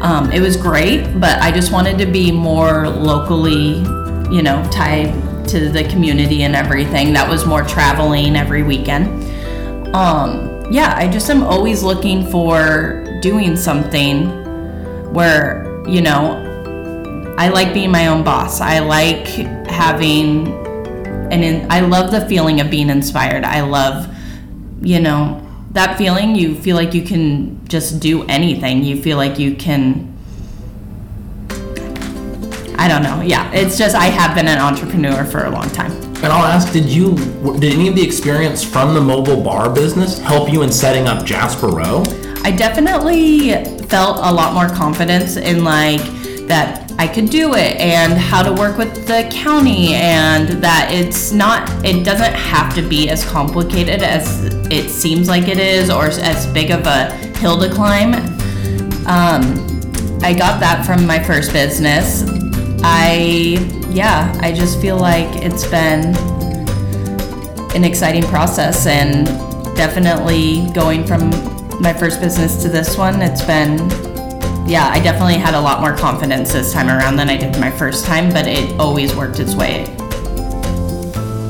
Um, 0.02 0.30
it 0.30 0.42
was 0.42 0.58
great, 0.58 1.18
but 1.18 1.40
I 1.40 1.50
just 1.52 1.72
wanted 1.72 1.96
to 1.96 2.06
be 2.06 2.30
more 2.30 2.86
locally, 2.86 3.78
you 4.30 4.42
know, 4.42 4.62
tied 4.70 5.23
to 5.48 5.68
the 5.68 5.84
community 5.84 6.42
and 6.42 6.54
everything. 6.54 7.12
That 7.12 7.28
was 7.28 7.46
more 7.46 7.62
traveling 7.62 8.36
every 8.36 8.62
weekend. 8.62 9.06
Um, 9.94 10.66
yeah, 10.70 10.94
I 10.96 11.08
just 11.08 11.30
am 11.30 11.42
always 11.42 11.82
looking 11.82 12.26
for 12.30 13.04
doing 13.20 13.56
something 13.56 14.28
where, 15.12 15.82
you 15.88 16.00
know, 16.00 17.34
I 17.38 17.48
like 17.48 17.74
being 17.74 17.90
my 17.90 18.06
own 18.06 18.24
boss. 18.24 18.60
I 18.60 18.78
like 18.80 19.26
having 19.66 20.64
and 21.30 21.42
in, 21.42 21.70
I 21.70 21.80
love 21.80 22.10
the 22.10 22.26
feeling 22.28 22.60
of 22.60 22.70
being 22.70 22.90
inspired. 22.90 23.44
I 23.44 23.62
love, 23.62 24.08
you 24.82 25.00
know, 25.00 25.40
that 25.72 25.98
feeling 25.98 26.36
you 26.36 26.54
feel 26.54 26.76
like 26.76 26.94
you 26.94 27.02
can 27.02 27.66
just 27.66 27.98
do 28.00 28.24
anything. 28.24 28.84
You 28.84 29.02
feel 29.02 29.16
like 29.16 29.38
you 29.38 29.56
can 29.56 30.13
I 32.84 32.88
don't 32.88 33.02
know. 33.02 33.22
Yeah, 33.22 33.50
it's 33.52 33.78
just 33.78 33.96
I 33.96 34.10
have 34.10 34.36
been 34.36 34.46
an 34.46 34.58
entrepreneur 34.58 35.24
for 35.24 35.44
a 35.44 35.50
long 35.50 35.70
time. 35.70 35.90
And 36.16 36.26
I'll 36.26 36.44
ask, 36.44 36.70
did 36.70 36.84
you 36.84 37.16
did 37.58 37.72
any 37.72 37.88
of 37.88 37.96
the 37.96 38.02
experience 38.02 38.62
from 38.62 38.92
the 38.92 39.00
mobile 39.00 39.42
bar 39.42 39.70
business 39.70 40.18
help 40.18 40.52
you 40.52 40.60
in 40.64 40.70
setting 40.70 41.06
up 41.06 41.24
Jasper 41.24 41.68
Row? 41.68 42.02
I 42.42 42.50
definitely 42.50 43.52
felt 43.86 44.18
a 44.18 44.30
lot 44.30 44.52
more 44.52 44.68
confidence 44.68 45.38
in 45.38 45.64
like 45.64 46.02
that 46.46 46.92
I 46.98 47.08
could 47.08 47.30
do 47.30 47.54
it 47.54 47.80
and 47.80 48.12
how 48.12 48.42
to 48.42 48.52
work 48.52 48.76
with 48.76 49.06
the 49.06 49.30
county 49.32 49.94
and 49.94 50.62
that 50.62 50.90
it's 50.92 51.32
not 51.32 51.66
it 51.86 52.04
doesn't 52.04 52.34
have 52.34 52.74
to 52.74 52.82
be 52.86 53.08
as 53.08 53.24
complicated 53.24 54.02
as 54.02 54.44
it 54.70 54.90
seems 54.90 55.26
like 55.26 55.48
it 55.48 55.58
is 55.58 55.88
or 55.88 56.08
as 56.08 56.46
big 56.48 56.70
of 56.70 56.86
a 56.86 57.12
hill 57.38 57.58
to 57.60 57.70
climb. 57.70 58.12
Um, 59.06 59.74
I 60.22 60.34
got 60.34 60.60
that 60.60 60.84
from 60.84 61.06
my 61.06 61.22
first 61.22 61.50
business. 61.54 62.33
I 62.86 63.56
yeah, 63.88 64.38
I 64.42 64.52
just 64.52 64.78
feel 64.78 64.98
like 64.98 65.42
it's 65.42 65.66
been 65.66 66.14
an 67.74 67.82
exciting 67.82 68.24
process 68.24 68.86
and 68.86 69.24
definitely 69.74 70.70
going 70.74 71.06
from 71.06 71.30
my 71.80 71.94
first 71.94 72.20
business 72.20 72.62
to 72.62 72.68
this 72.68 72.98
one, 72.98 73.22
it's 73.22 73.42
been 73.42 73.78
yeah, 74.68 74.90
I 74.90 75.00
definitely 75.00 75.38
had 75.38 75.54
a 75.54 75.60
lot 75.60 75.80
more 75.80 75.96
confidence 75.96 76.52
this 76.52 76.74
time 76.74 76.90
around 76.90 77.16
than 77.16 77.30
I 77.30 77.38
did 77.38 77.58
my 77.58 77.70
first 77.70 78.04
time, 78.04 78.30
but 78.30 78.46
it 78.46 78.78
always 78.78 79.16
worked 79.16 79.40
its 79.40 79.54
way. 79.54 79.84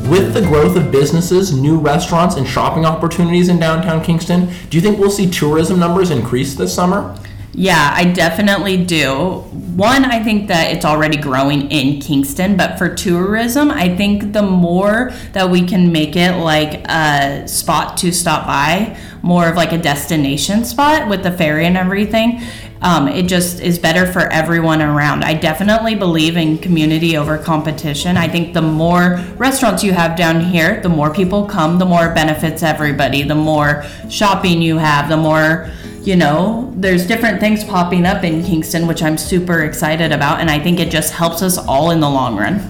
With 0.08 0.34
the 0.34 0.42
growth 0.46 0.76
of 0.76 0.92
businesses, 0.92 1.52
new 1.52 1.80
restaurants, 1.80 2.36
and 2.36 2.46
shopping 2.46 2.84
opportunities 2.84 3.48
in 3.48 3.58
downtown 3.58 4.04
Kingston, 4.04 4.52
do 4.70 4.76
you 4.76 4.80
think 4.80 5.00
we'll 5.00 5.10
see 5.10 5.28
tourism 5.28 5.80
numbers 5.80 6.10
increase 6.12 6.54
this 6.54 6.72
summer? 6.72 7.18
Yeah, 7.56 7.92
I 7.94 8.04
definitely 8.04 8.84
do. 8.84 9.44
One, 9.76 10.04
I 10.04 10.22
think 10.22 10.48
that 10.48 10.72
it's 10.72 10.84
already 10.84 11.16
growing 11.16 11.70
in 11.70 12.00
Kingston, 12.00 12.56
but 12.56 12.78
for 12.78 12.92
tourism, 12.92 13.70
I 13.70 13.94
think 13.94 14.32
the 14.32 14.42
more 14.42 15.12
that 15.32 15.50
we 15.50 15.64
can 15.64 15.92
make 15.92 16.16
it 16.16 16.36
like 16.38 16.84
a 16.88 17.46
spot 17.46 17.96
to 17.98 18.12
stop 18.12 18.46
by, 18.46 18.96
more 19.22 19.48
of 19.48 19.56
like 19.56 19.72
a 19.72 19.78
destination 19.78 20.64
spot 20.64 21.08
with 21.08 21.22
the 21.22 21.30
ferry 21.30 21.64
and 21.66 21.76
everything, 21.76 22.42
um, 22.82 23.08
it 23.08 23.26
just 23.26 23.60
is 23.60 23.78
better 23.78 24.10
for 24.12 24.22
everyone 24.32 24.82
around. 24.82 25.24
I 25.24 25.34
definitely 25.34 25.94
believe 25.94 26.36
in 26.36 26.58
community 26.58 27.16
over 27.16 27.38
competition. 27.38 28.16
I 28.16 28.28
think 28.28 28.52
the 28.52 28.62
more 28.62 29.24
restaurants 29.36 29.82
you 29.84 29.92
have 29.92 30.16
down 30.16 30.40
here, 30.40 30.80
the 30.80 30.88
more 30.88 31.12
people 31.12 31.46
come, 31.46 31.78
the 31.78 31.86
more 31.86 32.06
it 32.06 32.14
benefits 32.14 32.62
everybody. 32.64 33.22
The 33.22 33.34
more 33.36 33.84
shopping 34.10 34.60
you 34.60 34.76
have, 34.78 35.08
the 35.08 35.16
more 35.16 35.70
you 36.06 36.16
know, 36.16 36.72
there's 36.76 37.06
different 37.06 37.40
things 37.40 37.64
popping 37.64 38.04
up 38.04 38.24
in 38.24 38.44
Kingston, 38.44 38.86
which 38.86 39.02
I'm 39.02 39.16
super 39.16 39.62
excited 39.62 40.12
about, 40.12 40.40
and 40.40 40.50
I 40.50 40.58
think 40.58 40.78
it 40.78 40.90
just 40.90 41.12
helps 41.12 41.42
us 41.42 41.56
all 41.56 41.90
in 41.90 42.00
the 42.00 42.08
long 42.08 42.36
run. 42.36 42.60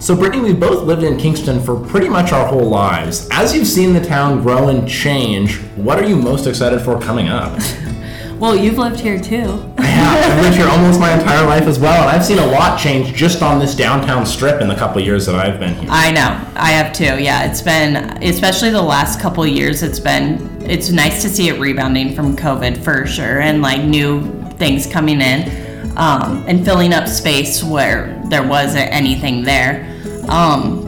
So, 0.00 0.14
Brittney, 0.14 0.42
we've 0.42 0.60
both 0.60 0.84
lived 0.84 1.04
in 1.04 1.16
Kingston 1.16 1.62
for 1.62 1.78
pretty 1.78 2.08
much 2.08 2.32
our 2.32 2.46
whole 2.46 2.68
lives. 2.68 3.28
As 3.30 3.54
you've 3.54 3.66
seen 3.66 3.92
the 3.92 4.04
town 4.04 4.42
grow 4.42 4.68
and 4.68 4.88
change, 4.88 5.58
what 5.76 5.98
are 5.98 6.06
you 6.06 6.16
most 6.16 6.46
excited 6.46 6.80
for 6.80 7.00
coming 7.00 7.28
up? 7.28 7.58
Well, 8.38 8.54
you've 8.54 8.76
lived 8.76 9.00
here 9.00 9.18
too. 9.18 9.34
yeah, 9.78 10.34
I've 10.36 10.42
lived 10.42 10.56
here 10.58 10.68
almost 10.68 11.00
my 11.00 11.12
entire 11.14 11.46
life 11.46 11.62
as 11.62 11.78
well, 11.78 12.02
and 12.02 12.10
I've 12.10 12.24
seen 12.24 12.38
a 12.38 12.46
lot 12.46 12.78
change 12.78 13.14
just 13.14 13.40
on 13.42 13.58
this 13.58 13.74
downtown 13.74 14.26
strip 14.26 14.60
in 14.60 14.68
the 14.68 14.74
couple 14.74 15.00
years 15.00 15.24
that 15.24 15.36
I've 15.36 15.58
been 15.58 15.74
here. 15.74 15.88
I 15.90 16.10
know, 16.10 16.38
I 16.54 16.72
have 16.72 16.92
too. 16.92 17.22
Yeah, 17.22 17.50
it's 17.50 17.62
been, 17.62 17.96
especially 18.22 18.68
the 18.68 18.82
last 18.82 19.20
couple 19.20 19.46
years, 19.46 19.82
it's 19.82 19.98
been, 19.98 20.62
it's 20.62 20.90
nice 20.90 21.22
to 21.22 21.30
see 21.30 21.48
it 21.48 21.58
rebounding 21.58 22.14
from 22.14 22.36
COVID 22.36 22.76
for 22.84 23.06
sure, 23.06 23.40
and 23.40 23.62
like 23.62 23.82
new 23.82 24.20
things 24.58 24.86
coming 24.86 25.22
in, 25.22 25.96
um, 25.96 26.44
and 26.46 26.62
filling 26.62 26.92
up 26.92 27.08
space 27.08 27.64
where 27.64 28.22
there 28.28 28.46
wasn't 28.46 28.92
anything 28.92 29.44
there. 29.44 29.90
Um, 30.28 30.85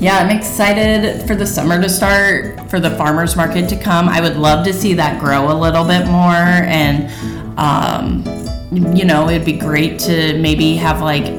yeah, 0.00 0.18
I'm 0.18 0.36
excited 0.36 1.26
for 1.26 1.34
the 1.34 1.46
summer 1.46 1.80
to 1.80 1.88
start, 1.88 2.68
for 2.70 2.80
the 2.80 2.90
farmers 2.96 3.36
market 3.36 3.68
to 3.70 3.76
come. 3.76 4.08
I 4.08 4.20
would 4.20 4.36
love 4.36 4.64
to 4.66 4.72
see 4.72 4.94
that 4.94 5.20
grow 5.20 5.50
a 5.50 5.56
little 5.56 5.84
bit 5.84 6.06
more, 6.06 6.34
and 6.34 7.10
um, 7.58 8.24
you 8.94 9.04
know, 9.04 9.28
it'd 9.28 9.46
be 9.46 9.54
great 9.54 9.98
to 10.00 10.38
maybe 10.38 10.76
have 10.76 11.00
like 11.00 11.34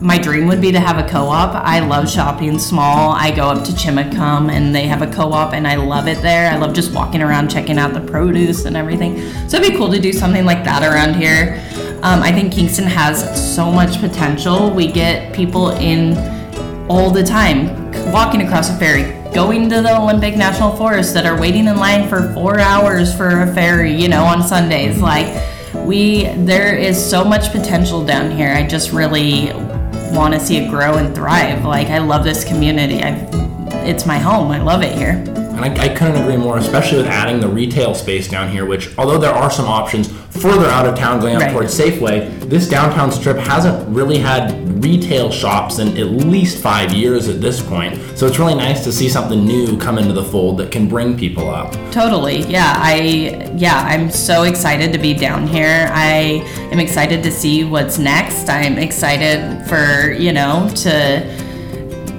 my 0.00 0.18
dream 0.18 0.46
would 0.46 0.60
be 0.60 0.70
to 0.70 0.78
have 0.78 0.98
a 0.98 1.08
co-op. 1.08 1.54
I 1.54 1.80
love 1.80 2.08
shopping 2.08 2.58
small. 2.58 3.12
I 3.12 3.34
go 3.34 3.48
up 3.48 3.64
to 3.64 3.72
Chimacum 3.72 4.52
and 4.52 4.74
they 4.74 4.86
have 4.86 5.02
a 5.02 5.06
co-op 5.06 5.54
and 5.54 5.66
I 5.66 5.76
love 5.76 6.06
it 6.06 6.20
there. 6.22 6.50
I 6.50 6.56
love 6.56 6.74
just 6.74 6.92
walking 6.92 7.22
around 7.22 7.50
checking 7.50 7.78
out 7.78 7.94
the 7.94 8.00
produce 8.00 8.66
and 8.66 8.76
everything. 8.76 9.18
So 9.48 9.56
it'd 9.56 9.72
be 9.72 9.76
cool 9.76 9.90
to 9.90 9.98
do 9.98 10.12
something 10.12 10.44
like 10.44 10.64
that 10.64 10.82
around 10.82 11.14
here. 11.14 11.62
Um, 12.02 12.22
I 12.22 12.30
think 12.30 12.52
Kingston 12.52 12.84
has 12.84 13.54
so 13.54 13.72
much 13.72 13.98
potential. 13.98 14.70
We 14.70 14.92
get 14.92 15.34
people 15.34 15.70
in 15.70 16.35
all 16.88 17.10
the 17.10 17.22
time 17.22 17.90
walking 18.12 18.42
across 18.42 18.70
a 18.70 18.78
ferry, 18.78 19.12
going 19.32 19.68
to 19.68 19.82
the 19.82 19.96
Olympic 19.96 20.36
National 20.36 20.74
Forest 20.76 21.14
that 21.14 21.26
are 21.26 21.38
waiting 21.40 21.66
in 21.66 21.76
line 21.76 22.08
for 22.08 22.32
four 22.32 22.60
hours 22.60 23.14
for 23.14 23.42
a 23.42 23.54
ferry, 23.54 23.92
you 23.92 24.08
know, 24.08 24.24
on 24.24 24.42
Sundays. 24.42 25.00
Like, 25.00 25.26
we, 25.74 26.24
there 26.44 26.76
is 26.76 26.98
so 26.98 27.24
much 27.24 27.50
potential 27.50 28.04
down 28.04 28.30
here. 28.30 28.50
I 28.50 28.66
just 28.66 28.92
really 28.92 29.52
want 30.12 30.34
to 30.34 30.40
see 30.40 30.56
it 30.56 30.70
grow 30.70 30.96
and 30.96 31.14
thrive. 31.14 31.64
Like, 31.64 31.88
I 31.88 31.98
love 31.98 32.24
this 32.24 32.44
community. 32.44 33.02
I, 33.02 33.14
it's 33.84 34.06
my 34.06 34.18
home. 34.18 34.50
I 34.50 34.62
love 34.62 34.82
it 34.82 34.96
here. 34.96 35.24
And 35.56 35.64
I, 35.64 35.84
I, 35.84 35.88
couldn't 35.88 36.16
agree 36.16 36.36
more, 36.36 36.58
especially 36.58 36.98
with 36.98 37.06
adding 37.06 37.40
the 37.40 37.48
retail 37.48 37.94
space 37.94 38.28
down 38.28 38.50
here, 38.50 38.66
which, 38.66 38.96
although 38.98 39.16
there 39.16 39.32
are 39.32 39.50
some 39.50 39.64
options 39.64 40.12
further 40.28 40.66
out 40.66 40.86
of 40.86 40.98
town 40.98 41.18
going 41.18 41.36
up 41.36 41.42
right. 41.42 41.52
towards 41.52 41.78
Safeway, 41.78 42.28
this 42.48 42.68
downtown 42.68 43.10
strip 43.10 43.38
hasn't 43.38 43.88
really 43.88 44.18
had 44.18 44.66
retail 44.84 45.30
shops 45.30 45.78
in 45.78 45.96
at 45.96 46.08
least 46.08 46.62
five 46.62 46.92
years 46.92 47.28
at 47.28 47.40
this 47.40 47.62
point. 47.62 47.96
So 48.16 48.26
it's 48.26 48.38
really 48.38 48.54
nice 48.54 48.84
to 48.84 48.92
see 48.92 49.08
something 49.08 49.46
new 49.46 49.78
come 49.78 49.96
into 49.96 50.12
the 50.12 50.24
fold 50.24 50.58
that 50.58 50.70
can 50.70 50.88
bring 50.88 51.16
people 51.16 51.48
up. 51.48 51.72
Totally. 51.90 52.42
Yeah. 52.42 52.74
I, 52.76 53.50
yeah, 53.56 53.82
I'm 53.86 54.10
so 54.10 54.42
excited 54.42 54.92
to 54.92 54.98
be 54.98 55.14
down 55.14 55.46
here. 55.46 55.88
I 55.90 56.44
am 56.70 56.78
excited 56.78 57.22
to 57.22 57.30
see 57.30 57.64
what's 57.64 57.98
next. 57.98 58.50
I'm 58.50 58.76
excited 58.76 59.66
for, 59.66 60.12
you 60.12 60.32
know, 60.32 60.70
to, 60.76 61.45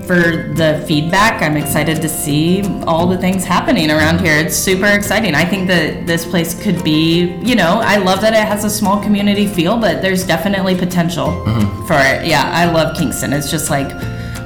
for 0.08 0.54
the 0.54 0.84
feedback. 0.88 1.42
I'm 1.44 1.58
excited 1.58 2.02
to 2.02 2.08
see 2.08 2.64
all 2.86 3.06
the 3.06 3.18
things 3.18 3.44
happening 3.44 3.92
around 3.92 4.22
here. 4.22 4.38
It's 4.38 4.56
super 4.56 4.88
exciting. 4.88 5.36
I 5.36 5.44
think 5.44 5.68
that 5.68 6.08
this 6.08 6.26
place 6.26 6.60
could 6.60 6.84
be, 6.84 7.36
you 7.42 7.56
know, 7.56 7.82
I 7.84 7.98
love 7.98 8.22
that 8.22 8.34
it 8.34 8.48
has 8.48 8.64
a 8.64 8.70
small 8.70 9.04
community 9.04 9.46
feel, 9.46 9.78
but 9.78 10.02
there's 10.02 10.26
definitely 10.26 10.76
potential 10.76 11.28
mm-hmm. 11.28 11.86
for 11.86 12.00
it. 12.00 12.26
Yeah, 12.26 12.50
I 12.54 12.72
love 12.72 12.96
Kingston. 12.98 13.34
It's 13.34 13.52
just 13.52 13.70
like 13.70 13.92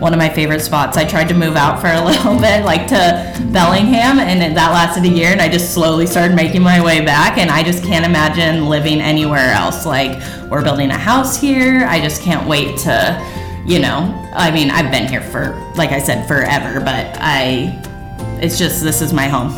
one 0.02 0.14
of 0.14 0.18
my 0.18 0.30
favorite 0.30 0.62
spots. 0.62 0.98
I 0.98 1.06
tried 1.06 1.28
to 1.28 1.36
move 1.36 1.56
out 1.56 1.80
for 1.80 1.88
a 1.88 2.02
little 2.06 2.40
bit, 2.40 2.66
like 2.66 2.88
to 2.88 3.48
Bellingham, 3.52 4.18
and 4.18 4.42
that 4.58 4.72
lasted 4.72 5.06
a 5.06 5.14
year, 5.14 5.30
and 5.30 5.40
I 5.40 5.48
just 5.48 5.76
slowly 5.76 6.08
started 6.08 6.36
making 6.36 6.64
my 6.64 6.84
way 6.84 7.06
back, 7.06 7.38
and 7.38 7.52
I 7.52 7.62
just 7.62 7.84
can't 7.84 8.04
imagine 8.04 8.68
living 8.68 9.00
anywhere 9.00 9.52
else. 9.52 9.86
Like, 9.86 10.20
we're 10.50 10.64
building 10.64 10.90
a 10.90 10.98
house 10.98 11.40
here. 11.40 11.86
I 11.88 12.02
just 12.02 12.24
can't 12.24 12.48
wait 12.48 12.78
to 12.80 13.42
you 13.66 13.80
know 13.80 14.21
i 14.34 14.52
mean 14.52 14.70
i've 14.72 14.92
been 14.92 15.08
here 15.08 15.22
for 15.22 15.54
like 15.76 15.92
i 15.92 16.00
said 16.00 16.28
forever 16.28 16.80
but 16.80 17.18
i 17.20 17.78
it's 18.42 18.58
just 18.58 18.84
this 18.84 19.02
is 19.02 19.14
my 19.14 19.28
home 19.28 19.52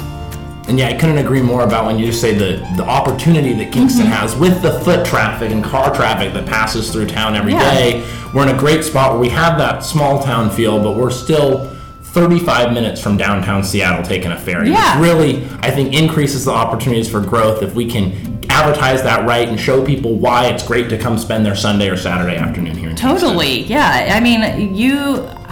and 0.68 0.80
yeah 0.80 0.88
i 0.88 0.94
couldn't 0.94 1.18
agree 1.18 1.42
more 1.42 1.64
about 1.64 1.86
when 1.86 1.98
you 2.00 2.12
say 2.12 2.34
the 2.34 2.58
the 2.78 2.84
opportunity 2.84 3.54
that 3.54 3.72
kingston 3.72 4.06
mm-hmm. 4.06 4.14
has 4.14 4.36
with 4.36 4.62
the 4.62 4.80
foot 4.82 5.06
traffic 5.06 5.52
and 5.52 5.64
car 5.64 5.94
traffic 5.94 6.34
that 6.34 6.46
passes 6.46 6.92
through 6.92 7.06
town 7.06 7.36
every 7.36 7.54
yeah. 7.54 7.74
day. 7.74 8.02
we're 8.34 8.48
in 8.48 8.56
a 8.56 8.60
great 8.60 8.84
spot 8.84 9.12
where 9.12 9.22
we 9.22 9.30
have 9.30 9.58
that 9.58 9.80
small 9.80 10.22
town 10.24 10.50
feel 10.50 10.82
but 10.82 10.96
we're 10.96 11.12
still 11.12 11.74
35 12.14 12.74
minutes 12.74 13.02
from 13.02 13.18
downtown 13.18 13.64
Seattle 13.64 14.04
taking 14.04 14.32
a 14.32 14.40
ferry. 14.40 14.70
Yeah. 14.70 15.00
Which 15.00 15.10
really, 15.10 15.46
I 15.62 15.72
think, 15.72 15.96
increases 15.96 16.46
the 16.46 16.52
opportunities 16.52 17.10
for 17.10 17.20
growth 17.20 17.64
if 17.64 17.74
we 17.74 17.90
can 17.90 18.33
advertise 18.54 19.02
that 19.02 19.26
right 19.26 19.50
and 19.50 19.60
show 19.60 19.84
people 19.84 20.16
why 20.16 20.48
it's 20.48 20.66
great 20.66 20.88
to 20.90 20.98
come 20.98 21.18
spend 21.18 21.46
their 21.46 21.56
Sunday 21.56 21.90
or 21.90 21.98
Saturday 21.98 22.38
afternoon 22.38 22.78
here 22.78 22.90
in 22.90 22.96
Totally, 22.96 23.64
yeah. 23.64 24.14
I 24.16 24.20
mean, 24.20 24.76
you 24.76 24.96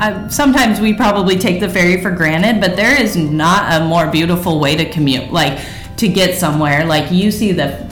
uh, 0.02 0.30
sometimes 0.30 0.80
we 0.80 0.94
probably 0.94 1.38
take 1.38 1.60
the 1.60 1.70
ferry 1.70 2.02
for 2.02 2.12
granted, 2.12 2.62
but 2.62 2.76
there 2.76 3.00
is 3.00 3.16
not 3.16 3.82
a 3.82 3.86
more 3.86 4.10
beautiful 4.10 4.60
way 4.60 4.76
to 4.76 4.90
commute, 4.90 5.32
like 5.32 5.60
to 5.98 6.08
get 6.08 6.38
somewhere. 6.38 6.86
Like 6.86 7.12
you 7.12 7.32
see 7.32 7.52
the 7.52 7.90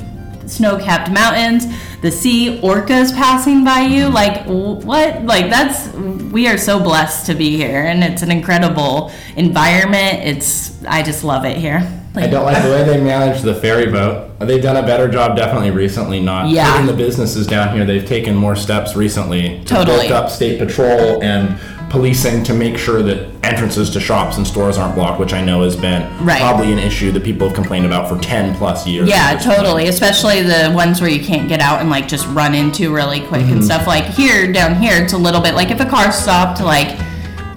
snow-capped 0.48 1.12
mountains, 1.12 1.66
the 2.02 2.12
sea, 2.12 2.60
orcas 2.62 3.14
passing 3.14 3.64
by 3.64 3.82
you. 3.82 4.08
Like 4.08 4.46
what? 4.46 5.24
Like 5.26 5.50
that's 5.50 5.94
we 6.32 6.48
are 6.48 6.58
so 6.58 6.80
blessed 6.82 7.26
to 7.28 7.36
be 7.36 7.58
here, 7.58 7.84
and 7.84 8.04
it's 8.04 8.22
an 8.22 8.32
incredible 8.32 9.12
environment. 9.36 10.24
It's 10.24 10.84
I 10.86 11.04
just 11.04 11.24
love 11.24 11.46
it 11.46 11.58
here. 11.58 11.80
Like, 12.16 12.26
I 12.26 12.28
don't 12.28 12.46
like 12.46 12.64
the 12.64 12.70
way 12.70 12.84
they 12.84 13.02
manage 13.02 13.44
the 13.44 13.54
ferry 13.54 13.92
boat. 13.92 14.40
They've 14.40 14.62
done 14.62 14.78
a 14.78 14.82
better 14.82 15.08
job 15.08 15.38
definitely 15.38 15.70
recently, 15.70 16.20
not 16.20 16.50
yeah. 16.50 16.72
hurting 16.72 16.88
the 16.88 16.94
businesses 16.94 17.46
down 17.46 17.76
here. 17.76 17.86
They've 17.86 18.06
taken 18.06 18.36
more 18.36 18.56
steps 18.56 18.96
recently 18.96 19.60
to 19.60 19.66
totally. 19.66 20.08
bulk 20.08 20.12
up 20.12 20.30
state 20.32 20.58
patrol 20.58 21.22
and 21.24 21.60
policing 21.90 22.44
to 22.44 22.54
make 22.54 22.78
sure 22.78 23.02
that 23.02 23.30
entrances 23.44 23.90
to 23.92 24.00
shops 24.00 24.38
and 24.38 24.46
stores 24.46 24.78
aren't 24.78 24.96
blocked, 24.96 25.20
which 25.20 25.34
I 25.34 25.44
know 25.44 25.64
has 25.64 25.76
been 25.76 26.04
right. 26.24 26.40
probably 26.40 26.72
an 26.72 26.80
issue 26.80 27.12
that 27.12 27.24
people 27.24 27.48
have 27.48 27.56
complained 27.56 27.86
about 27.86 28.08
for 28.08 28.22
10 28.22 28.56
plus 28.56 28.86
years. 28.88 29.10
Yeah, 29.10 29.38
totally. 29.38 29.84
Point. 29.84 29.94
Especially 29.94 30.42
the 30.42 30.72
ones 30.74 31.02
where 31.02 31.10
you 31.10 31.24
can't 31.24 31.50
get 31.50 31.60
out 31.60 31.82
and 31.82 31.90
like 31.90 32.08
just 32.08 32.28
run 32.28 32.54
into 32.54 32.94
really 32.94 33.22
quick 33.22 33.42
mm-hmm. 33.42 33.54
and 33.54 33.64
stuff. 33.64 33.88
Like 33.88 34.06
here, 34.06 34.52
down 34.52 34.82
here, 34.82 35.02
it's 35.02 35.14
a 35.14 35.18
little 35.18 35.42
bit 35.42 35.56
like 35.56 35.72
if 35.72 35.80
a 35.80 35.86
car 35.86 36.12
stopped, 36.12 36.62
like 36.62 36.98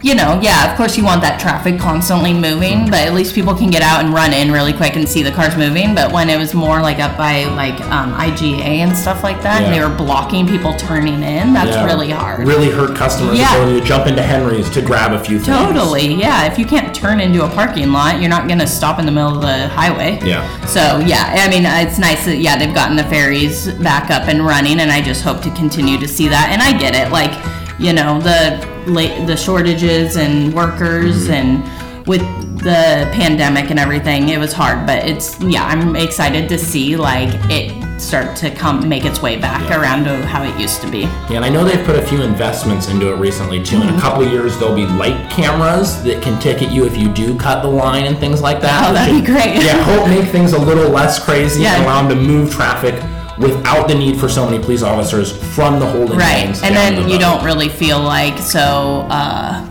you 0.03 0.17
know, 0.17 0.41
yeah, 0.43 0.71
of 0.71 0.77
course 0.77 0.97
you 0.97 1.05
want 1.05 1.23
that 1.23 1.41
traffic 1.41 1.79
constantly 1.79 2.35
moving, 2.35 2.87
but 2.87 3.01
at 3.07 3.15
least 3.15 3.35
people 3.35 3.55
can 3.55 3.71
get 3.71 3.83
out 3.83 4.05
and 4.05 4.13
run 4.13 4.33
in 4.33 4.51
really 4.51 4.73
quick 4.73 4.97
and 4.97 5.09
see 5.09 5.23
the 5.23 5.31
cars 5.31 5.57
moving. 5.57 5.95
But 5.95 6.13
when 6.13 6.29
it 6.29 6.37
was 6.37 6.55
more 6.55 6.83
like 6.83 6.99
up 6.99 7.17
by 7.17 7.45
like 7.45 7.81
um, 7.83 8.13
IGA 8.15 8.83
and 8.83 8.97
stuff 8.97 9.23
like 9.23 9.41
that, 9.43 9.61
yeah. 9.61 9.67
and 9.69 9.75
they 9.75 9.81
were 9.81 9.95
blocking 9.95 10.47
people 10.47 10.75
turning 10.75 11.23
in, 11.23 11.53
that's 11.53 11.71
yeah. 11.71 11.85
really 11.85 12.11
hard. 12.11 12.47
Really 12.47 12.71
hurt 12.71 12.97
customers' 12.97 13.39
yeah. 13.39 13.55
ability 13.55 13.81
to 13.81 13.87
jump 13.87 14.09
into 14.09 14.23
Henry's 14.23 14.69
to 14.71 14.83
grab 14.83 15.13
a 15.13 15.23
few 15.23 15.39
things. 15.39 15.57
Totally, 15.57 16.15
yeah. 16.15 16.47
If 16.51 16.59
you 16.59 16.67
can't 16.67 16.93
turn 16.95 17.21
into 17.21 17.45
a 17.45 17.49
parking 17.49 17.93
lot, 17.93 18.21
you're 18.21 18.31
not 18.31 18.49
gonna 18.49 18.67
stop 18.67 18.99
in 18.99 19.07
the 19.07 19.13
middle 19.13 19.37
of 19.37 19.43
the 19.43 19.69
highway. 19.69 20.19
Yeah. 20.25 20.43
So 20.67 20.99
yeah, 20.99 21.33
I 21.39 21.49
mean, 21.49 21.63
it's 21.65 21.99
nice 21.99 22.25
that 22.25 22.39
yeah 22.39 22.59
they've 22.59 22.75
gotten 22.75 22.97
the 22.97 23.05
ferries 23.05 23.73
back 23.75 24.11
up 24.11 24.29
and 24.29 24.45
running, 24.45 24.81
and 24.81 24.91
I 24.91 25.01
just 25.01 25.23
hope 25.23 25.43
to 25.43 25.51
continue 25.53 25.99
to 26.01 26.09
see 26.09 26.27
that. 26.27 26.49
And 26.51 26.61
I 26.61 26.77
get 26.77 26.97
it, 26.97 27.13
like 27.13 27.33
you 27.79 27.93
know 27.93 28.21
the 28.21 28.72
late, 28.87 29.27
the 29.27 29.37
shortages 29.37 30.17
and 30.17 30.53
workers 30.55 31.29
mm-hmm. 31.29 31.33
and 31.33 32.07
with 32.07 32.23
the 32.63 33.09
pandemic 33.13 33.71
and 33.71 33.79
everything 33.79 34.29
it 34.29 34.39
was 34.39 34.53
hard 34.53 34.87
but 34.87 35.05
it's 35.05 35.41
yeah 35.41 35.67
i'm 35.67 35.97
excited 35.97 36.49
to 36.49 36.57
see 36.57 36.97
like 36.97 37.29
it 37.51 38.01
start 38.01 38.37
to 38.37 38.51
come 38.51 38.89
make 38.89 39.05
its 39.05 39.21
way 39.21 39.37
back 39.37 39.69
yeah. 39.69 39.81
around 39.81 40.05
to 40.05 40.27
how 40.27 40.43
it 40.43 40.61
used 40.61 40.81
to 40.81 40.91
be 40.91 41.01
yeah 41.01 41.33
and 41.33 41.45
i 41.45 41.49
know 41.49 41.65
they've 41.65 41.85
put 41.85 41.97
a 41.97 42.03
few 42.03 42.23
investments 42.23 42.89
into 42.89 43.13
it 43.13 43.17
recently 43.17 43.63
too 43.63 43.77
mm-hmm. 43.77 43.83
in 43.83 43.89
a 43.89 43.93
mm-hmm. 43.93 44.01
couple 44.01 44.27
years 44.29 44.59
there'll 44.59 44.75
be 44.75 44.87
light 44.87 45.31
cameras 45.31 46.03
that 46.03 46.23
can 46.23 46.41
ticket 46.41 46.71
you 46.71 46.85
if 46.85 46.97
you 46.97 47.13
do 47.13 47.37
cut 47.37 47.63
the 47.63 47.69
line 47.69 48.05
and 48.05 48.19
things 48.19 48.41
like 48.41 48.61
that 48.61 48.89
oh 48.89 48.93
that'd 48.93 49.21
be 49.21 49.25
great 49.25 49.63
yeah 49.63 49.83
hope 49.83 50.09
make 50.09 50.29
things 50.31 50.53
a 50.53 50.59
little 50.59 50.89
less 50.89 51.23
crazy 51.23 51.63
yeah. 51.63 51.75
and 51.75 51.85
allow 51.85 52.07
them 52.07 52.17
to 52.17 52.25
move 52.25 52.51
traffic 52.53 52.95
without 53.39 53.89
the 53.89 53.95
need 53.95 54.19
for 54.19 54.29
so 54.29 54.45
many 54.45 54.63
police 54.63 54.83
officers 54.83 55.33
from 55.55 55.81
the 55.81 55.87
holding 55.87 56.19
right 56.19 56.47
lanes. 56.47 56.63
and 56.63 56.75
then 56.75 57.09
you 57.09 57.19
don't 57.19 57.45
really 57.45 57.69
feel 57.69 58.01
like 58.01 58.39
so 58.39 59.07
uh, 59.11 59.67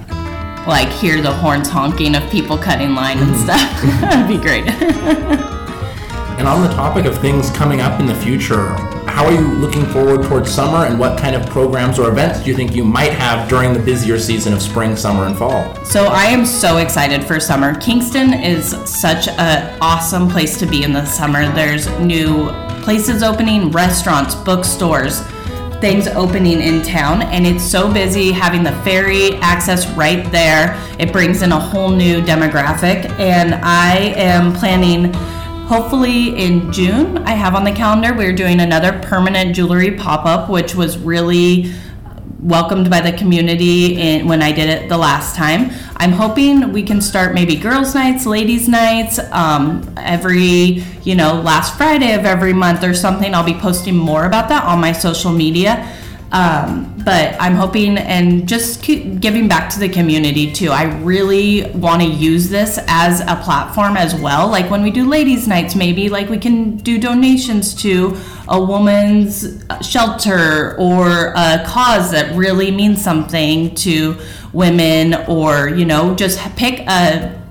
like 0.67 0.89
hear 0.89 1.21
the 1.21 1.32
horns 1.32 1.69
honking 1.69 2.15
of 2.15 2.30
people 2.30 2.58
cutting 2.58 2.95
line 2.95 3.17
and 3.19 3.32
mm-hmm. 3.32 3.43
stuff 3.43 3.82
that'd 4.02 4.28
be 4.28 4.41
great 4.41 4.67
and 6.39 6.47
on 6.47 6.62
the 6.62 6.74
topic 6.74 7.06
of 7.06 7.17
things 7.19 7.50
coming 7.52 7.82
up 7.82 8.00
in 8.00 8.06
the 8.08 8.15
future 8.15 8.76
how 9.12 9.26
are 9.26 9.34
you 9.34 9.41
looking 9.56 9.86
forward 9.88 10.24
towards 10.24 10.50
summer 10.50 10.86
and 10.86 10.97
what 10.97 11.19
kind 11.19 11.36
of 11.36 11.45
programs 11.47 12.00
or 12.00 12.10
events 12.10 12.39
do 12.39 12.50
you 12.50 12.56
think 12.56 12.74
you 12.74 12.86
might 12.86 13.12
have 13.12 13.50
during 13.50 13.74
the 13.74 13.80
busier 13.80 14.17
season 14.17 14.54
of 14.54 14.62
spring 14.62 14.95
summer 14.95 15.26
and 15.26 15.38
fall? 15.38 15.76
So 15.84 16.06
i 16.06 16.24
am 16.26 16.45
so 16.45 16.78
excited 16.78 17.24
for 17.26 17.38
summer. 17.39 17.76
Kingston 17.76 18.34
is 18.34 18.69
such 18.89 19.28
an 19.28 19.78
awesome 19.82 20.30
place 20.30 20.58
to 20.60 20.65
be 20.65 20.84
in 20.84 20.93
the 20.93 21.06
summer. 21.06 21.52
There's 21.54 21.89
new 22.00 22.50
places 22.84 23.21
opening, 23.21 23.69
restaurants, 23.69 24.34
bookstores, 24.34 25.21
things 25.82 26.08
opening 26.08 26.62
in 26.62 26.82
town 26.82 27.24
and 27.24 27.45
it's 27.45 27.63
so 27.63 27.91
busy 27.91 28.32
having 28.32 28.63
the 28.63 28.71
ferry 28.84 29.36
access 29.41 29.86
right 29.89 30.32
there. 30.32 30.82
It 31.00 31.12
brings 31.12 31.41
in 31.41 31.52
a 31.52 31.60
whole 31.60 31.89
new 31.89 32.21
demographic 32.21 33.10
and 33.19 33.56
i 33.56 34.13
am 34.15 34.54
planning 34.54 35.12
hopefully 35.72 36.36
in 36.36 36.70
june 36.74 37.18
i 37.20 37.32
have 37.32 37.56
on 37.56 37.64
the 37.64 37.72
calendar 37.72 38.14
we're 38.14 38.36
doing 38.36 38.60
another 38.60 39.00
permanent 39.04 39.56
jewelry 39.56 39.92
pop-up 39.92 40.50
which 40.50 40.76
was 40.76 40.98
really 40.98 41.74
welcomed 42.42 42.90
by 42.90 43.00
the 43.00 43.14
community 43.14 44.02
in, 44.02 44.28
when 44.28 44.42
I 44.42 44.52
did 44.52 44.68
it 44.68 44.90
the 44.90 44.98
last 44.98 45.36
time. 45.36 45.70
I'm 45.98 46.12
hoping 46.12 46.74
we 46.74 46.82
can 46.82 47.00
start 47.00 47.36
maybe 47.36 47.56
girls' 47.56 47.94
nights, 47.94 48.26
ladies' 48.26 48.68
nights, 48.68 49.20
um, 49.32 49.94
every, 49.96 50.84
you 51.04 51.14
know, 51.14 51.40
last 51.40 51.78
Friday 51.78 52.16
of 52.16 52.26
every 52.26 52.52
month 52.52 52.84
or 52.84 52.96
something. 52.96 53.36
I'll 53.36 53.46
be 53.46 53.54
posting 53.54 53.96
more 53.96 54.26
about 54.26 54.50
that 54.50 54.64
on 54.66 54.82
my 54.82 54.92
social 54.92 55.32
media. 55.32 55.88
Um, 56.32 56.94
but 57.04 57.36
I'm 57.41 57.56
hoping 57.56 57.98
and 57.98 58.48
just 58.48 58.84
giving 58.84 59.48
back 59.48 59.70
to 59.72 59.80
the 59.80 59.89
community 59.89 60.52
too. 60.52 60.70
I 60.70 60.84
really 61.00 61.70
want 61.72 62.02
to 62.02 62.08
use 62.08 62.50
this 62.50 62.80
as 62.88 63.20
a 63.22 63.36
platform 63.44 63.98
as 63.98 64.15
well. 64.15 64.48
Like 64.48 64.70
when 64.70 64.82
we 64.82 64.91
do 64.91 65.08
ladies' 65.10 65.48
nights, 65.48 65.76
maybe 65.76 66.08
like 66.08 66.30
we 66.30 66.38
can 66.38 66.78
do 66.78 67.00
donations 67.00 67.76
to 67.82 68.17
a 68.48 68.63
woman's 68.63 69.63
shelter 69.82 70.78
or 70.78 71.34
a 71.36 71.63
cause 71.67 72.12
that 72.12 72.34
really 72.36 72.72
means 72.72 73.02
something 73.04 73.76
to 73.76 74.17
women, 74.54 75.15
or 75.28 75.70
you 75.70 75.86
know, 75.86 76.15
just 76.15 76.39
pick 76.56 76.80
a 76.88 77.41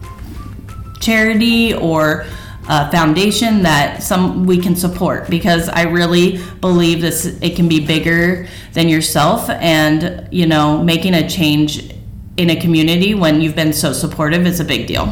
charity 1.01 1.75
or 1.75 2.25
a 2.73 2.89
foundation 2.93 3.65
that 3.65 4.01
some 4.01 4.47
we 4.47 4.57
can 4.57 4.77
support 4.77 5.29
because 5.29 5.69
I 5.69 5.83
really 5.83 6.39
believe 6.61 7.01
this 7.01 7.25
it 7.25 7.57
can 7.57 7.69
be 7.69 7.85
bigger 7.85 8.47
than 8.75 8.89
yourself 8.89 9.51
and 9.51 10.29
you 10.31 10.47
know 10.47 10.81
making 10.81 11.15
a 11.15 11.29
change 11.29 11.93
in 12.37 12.49
a 12.49 12.55
community 12.55 13.13
when 13.13 13.41
you've 13.41 13.57
been 13.57 13.73
so 13.73 13.93
supportive 13.93 14.47
is 14.47 14.61
a 14.61 14.65
big 14.65 14.87
deal. 14.87 15.07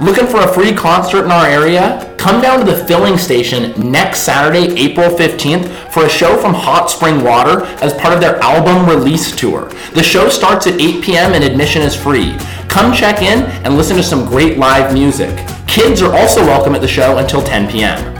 Looking 0.00 0.26
for 0.26 0.40
a 0.40 0.52
free 0.52 0.72
concert 0.72 1.26
in 1.26 1.30
our 1.30 1.46
area? 1.46 2.11
Come 2.22 2.40
down 2.40 2.60
to 2.60 2.64
the 2.64 2.84
filling 2.84 3.18
station 3.18 3.72
next 3.90 4.20
Saturday, 4.20 4.72
April 4.80 5.10
15th, 5.10 5.92
for 5.92 6.04
a 6.04 6.08
show 6.08 6.40
from 6.40 6.54
Hot 6.54 6.88
Spring 6.88 7.24
Water 7.24 7.64
as 7.82 7.92
part 7.94 8.14
of 8.14 8.20
their 8.20 8.36
album 8.36 8.88
release 8.88 9.34
tour. 9.34 9.68
The 9.94 10.04
show 10.04 10.28
starts 10.28 10.68
at 10.68 10.80
8 10.80 11.02
p.m. 11.02 11.32
and 11.32 11.42
admission 11.42 11.82
is 11.82 11.96
free. 11.96 12.36
Come 12.68 12.94
check 12.94 13.22
in 13.22 13.42
and 13.64 13.76
listen 13.76 13.96
to 13.96 14.04
some 14.04 14.24
great 14.24 14.56
live 14.56 14.94
music. 14.94 15.36
Kids 15.66 16.00
are 16.00 16.14
also 16.14 16.42
welcome 16.42 16.76
at 16.76 16.80
the 16.80 16.86
show 16.86 17.18
until 17.18 17.42
10 17.42 17.68
p.m. 17.68 18.11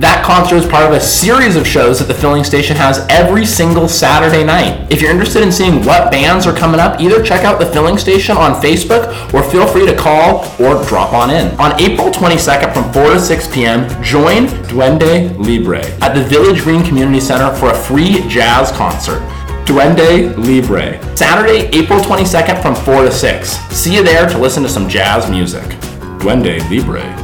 That 0.00 0.24
concert 0.24 0.56
is 0.56 0.66
part 0.66 0.86
of 0.86 0.92
a 0.92 1.00
series 1.00 1.54
of 1.54 1.66
shows 1.66 2.00
that 2.00 2.06
the 2.06 2.14
filling 2.14 2.42
station 2.42 2.76
has 2.76 3.06
every 3.08 3.46
single 3.46 3.88
Saturday 3.88 4.42
night. 4.42 4.90
If 4.90 5.00
you're 5.00 5.10
interested 5.12 5.42
in 5.42 5.52
seeing 5.52 5.84
what 5.84 6.10
bands 6.10 6.48
are 6.48 6.52
coming 6.54 6.80
up, 6.80 7.00
either 7.00 7.22
check 7.22 7.44
out 7.44 7.60
the 7.60 7.66
filling 7.66 7.96
station 7.96 8.36
on 8.36 8.60
Facebook 8.60 9.32
or 9.32 9.48
feel 9.48 9.68
free 9.68 9.86
to 9.86 9.96
call 9.96 10.46
or 10.60 10.84
drop 10.84 11.12
on 11.12 11.30
in. 11.30 11.48
On 11.60 11.80
April 11.80 12.10
22nd 12.10 12.74
from 12.74 12.92
4 12.92 13.14
to 13.14 13.20
6 13.20 13.54
p.m., 13.54 13.88
join 14.02 14.46
Duende 14.66 15.36
Libre 15.38 15.84
at 16.02 16.12
the 16.12 16.24
Village 16.24 16.62
Green 16.62 16.84
Community 16.84 17.20
Center 17.20 17.54
for 17.54 17.70
a 17.70 17.74
free 17.74 18.26
jazz 18.28 18.72
concert. 18.72 19.20
Duende 19.64 20.36
Libre. 20.36 20.98
Saturday, 21.16 21.68
April 21.68 22.00
22nd 22.00 22.60
from 22.60 22.74
4 22.74 23.04
to 23.04 23.12
6. 23.12 23.48
See 23.48 23.94
you 23.94 24.02
there 24.02 24.28
to 24.28 24.38
listen 24.38 24.62
to 24.64 24.68
some 24.68 24.88
jazz 24.88 25.30
music. 25.30 25.62
Duende 26.18 26.58
Libre. 26.68 27.23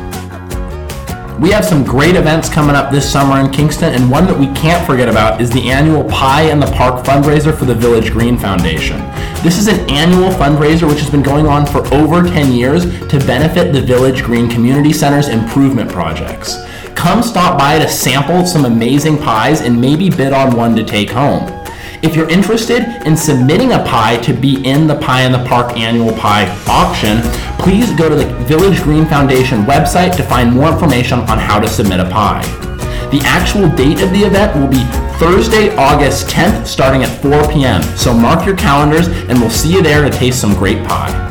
We 1.41 1.51
have 1.53 1.65
some 1.65 1.83
great 1.83 2.17
events 2.17 2.51
coming 2.51 2.77
up 2.77 2.93
this 2.93 3.11
summer 3.11 3.41
in 3.41 3.51
Kingston, 3.51 3.95
and 3.95 4.11
one 4.11 4.27
that 4.27 4.39
we 4.39 4.49
can't 4.49 4.87
forget 4.87 5.09
about 5.09 5.41
is 5.41 5.49
the 5.49 5.71
annual 5.71 6.05
Pie 6.05 6.51
in 6.51 6.61
the 6.61 6.71
Park 6.73 7.03
fundraiser 7.03 7.57
for 7.57 7.65
the 7.65 7.75
Village 7.75 8.13
Green 8.13 8.37
Foundation. 8.37 8.99
This 9.43 9.57
is 9.57 9.67
an 9.67 9.89
annual 9.89 10.29
fundraiser 10.33 10.87
which 10.87 11.01
has 11.01 11.09
been 11.09 11.23
going 11.23 11.47
on 11.47 11.65
for 11.65 11.79
over 11.95 12.29
10 12.29 12.53
years 12.53 12.85
to 13.09 13.19
benefit 13.21 13.73
the 13.73 13.81
Village 13.81 14.23
Green 14.23 14.51
Community 14.51 14.93
Center's 14.93 15.29
improvement 15.29 15.91
projects. 15.91 16.59
Come 16.95 17.23
stop 17.23 17.59
by 17.59 17.79
to 17.79 17.89
sample 17.89 18.45
some 18.45 18.67
amazing 18.67 19.17
pies 19.17 19.63
and 19.63 19.81
maybe 19.81 20.11
bid 20.11 20.35
on 20.35 20.55
one 20.55 20.77
to 20.77 20.85
take 20.85 21.09
home. 21.09 21.60
If 22.03 22.17
you're 22.17 22.31
interested 22.31 22.83
in 23.07 23.15
submitting 23.15 23.73
a 23.73 23.85
pie 23.85 24.17
to 24.23 24.33
be 24.33 24.67
in 24.67 24.87
the 24.87 24.97
Pie 24.97 25.25
in 25.25 25.33
the 25.33 25.45
Park 25.45 25.77
annual 25.77 26.13
pie 26.15 26.49
auction, 26.67 27.21
please 27.59 27.93
go 27.93 28.09
to 28.09 28.15
the 28.15 28.25
Village 28.45 28.83
Green 28.83 29.05
Foundation 29.05 29.65
website 29.65 30.17
to 30.17 30.23
find 30.23 30.51
more 30.51 30.71
information 30.73 31.19
on 31.21 31.39
how 31.39 31.61
to 31.61 31.69
submit 31.69 32.01
a 32.01 32.09
pie. 32.09 32.43
The 33.11 33.21
actual 33.25 33.69
date 33.77 34.01
of 34.01 34.11
the 34.13 34.21
event 34.21 34.57
will 34.57 34.69
be 34.69 34.83
Thursday, 35.19 35.77
August 35.77 36.29
10th, 36.29 36.67
starting 36.67 37.03
at 37.03 37.21
4 37.21 37.53
p.m. 37.53 37.83
So 37.99 38.15
mark 38.15 38.47
your 38.47 38.57
calendars 38.57 39.09
and 39.09 39.39
we'll 39.39 39.51
see 39.51 39.71
you 39.71 39.83
there 39.83 40.03
to 40.03 40.11
taste 40.11 40.41
some 40.41 40.55
great 40.55 40.83
pie. 40.87 41.30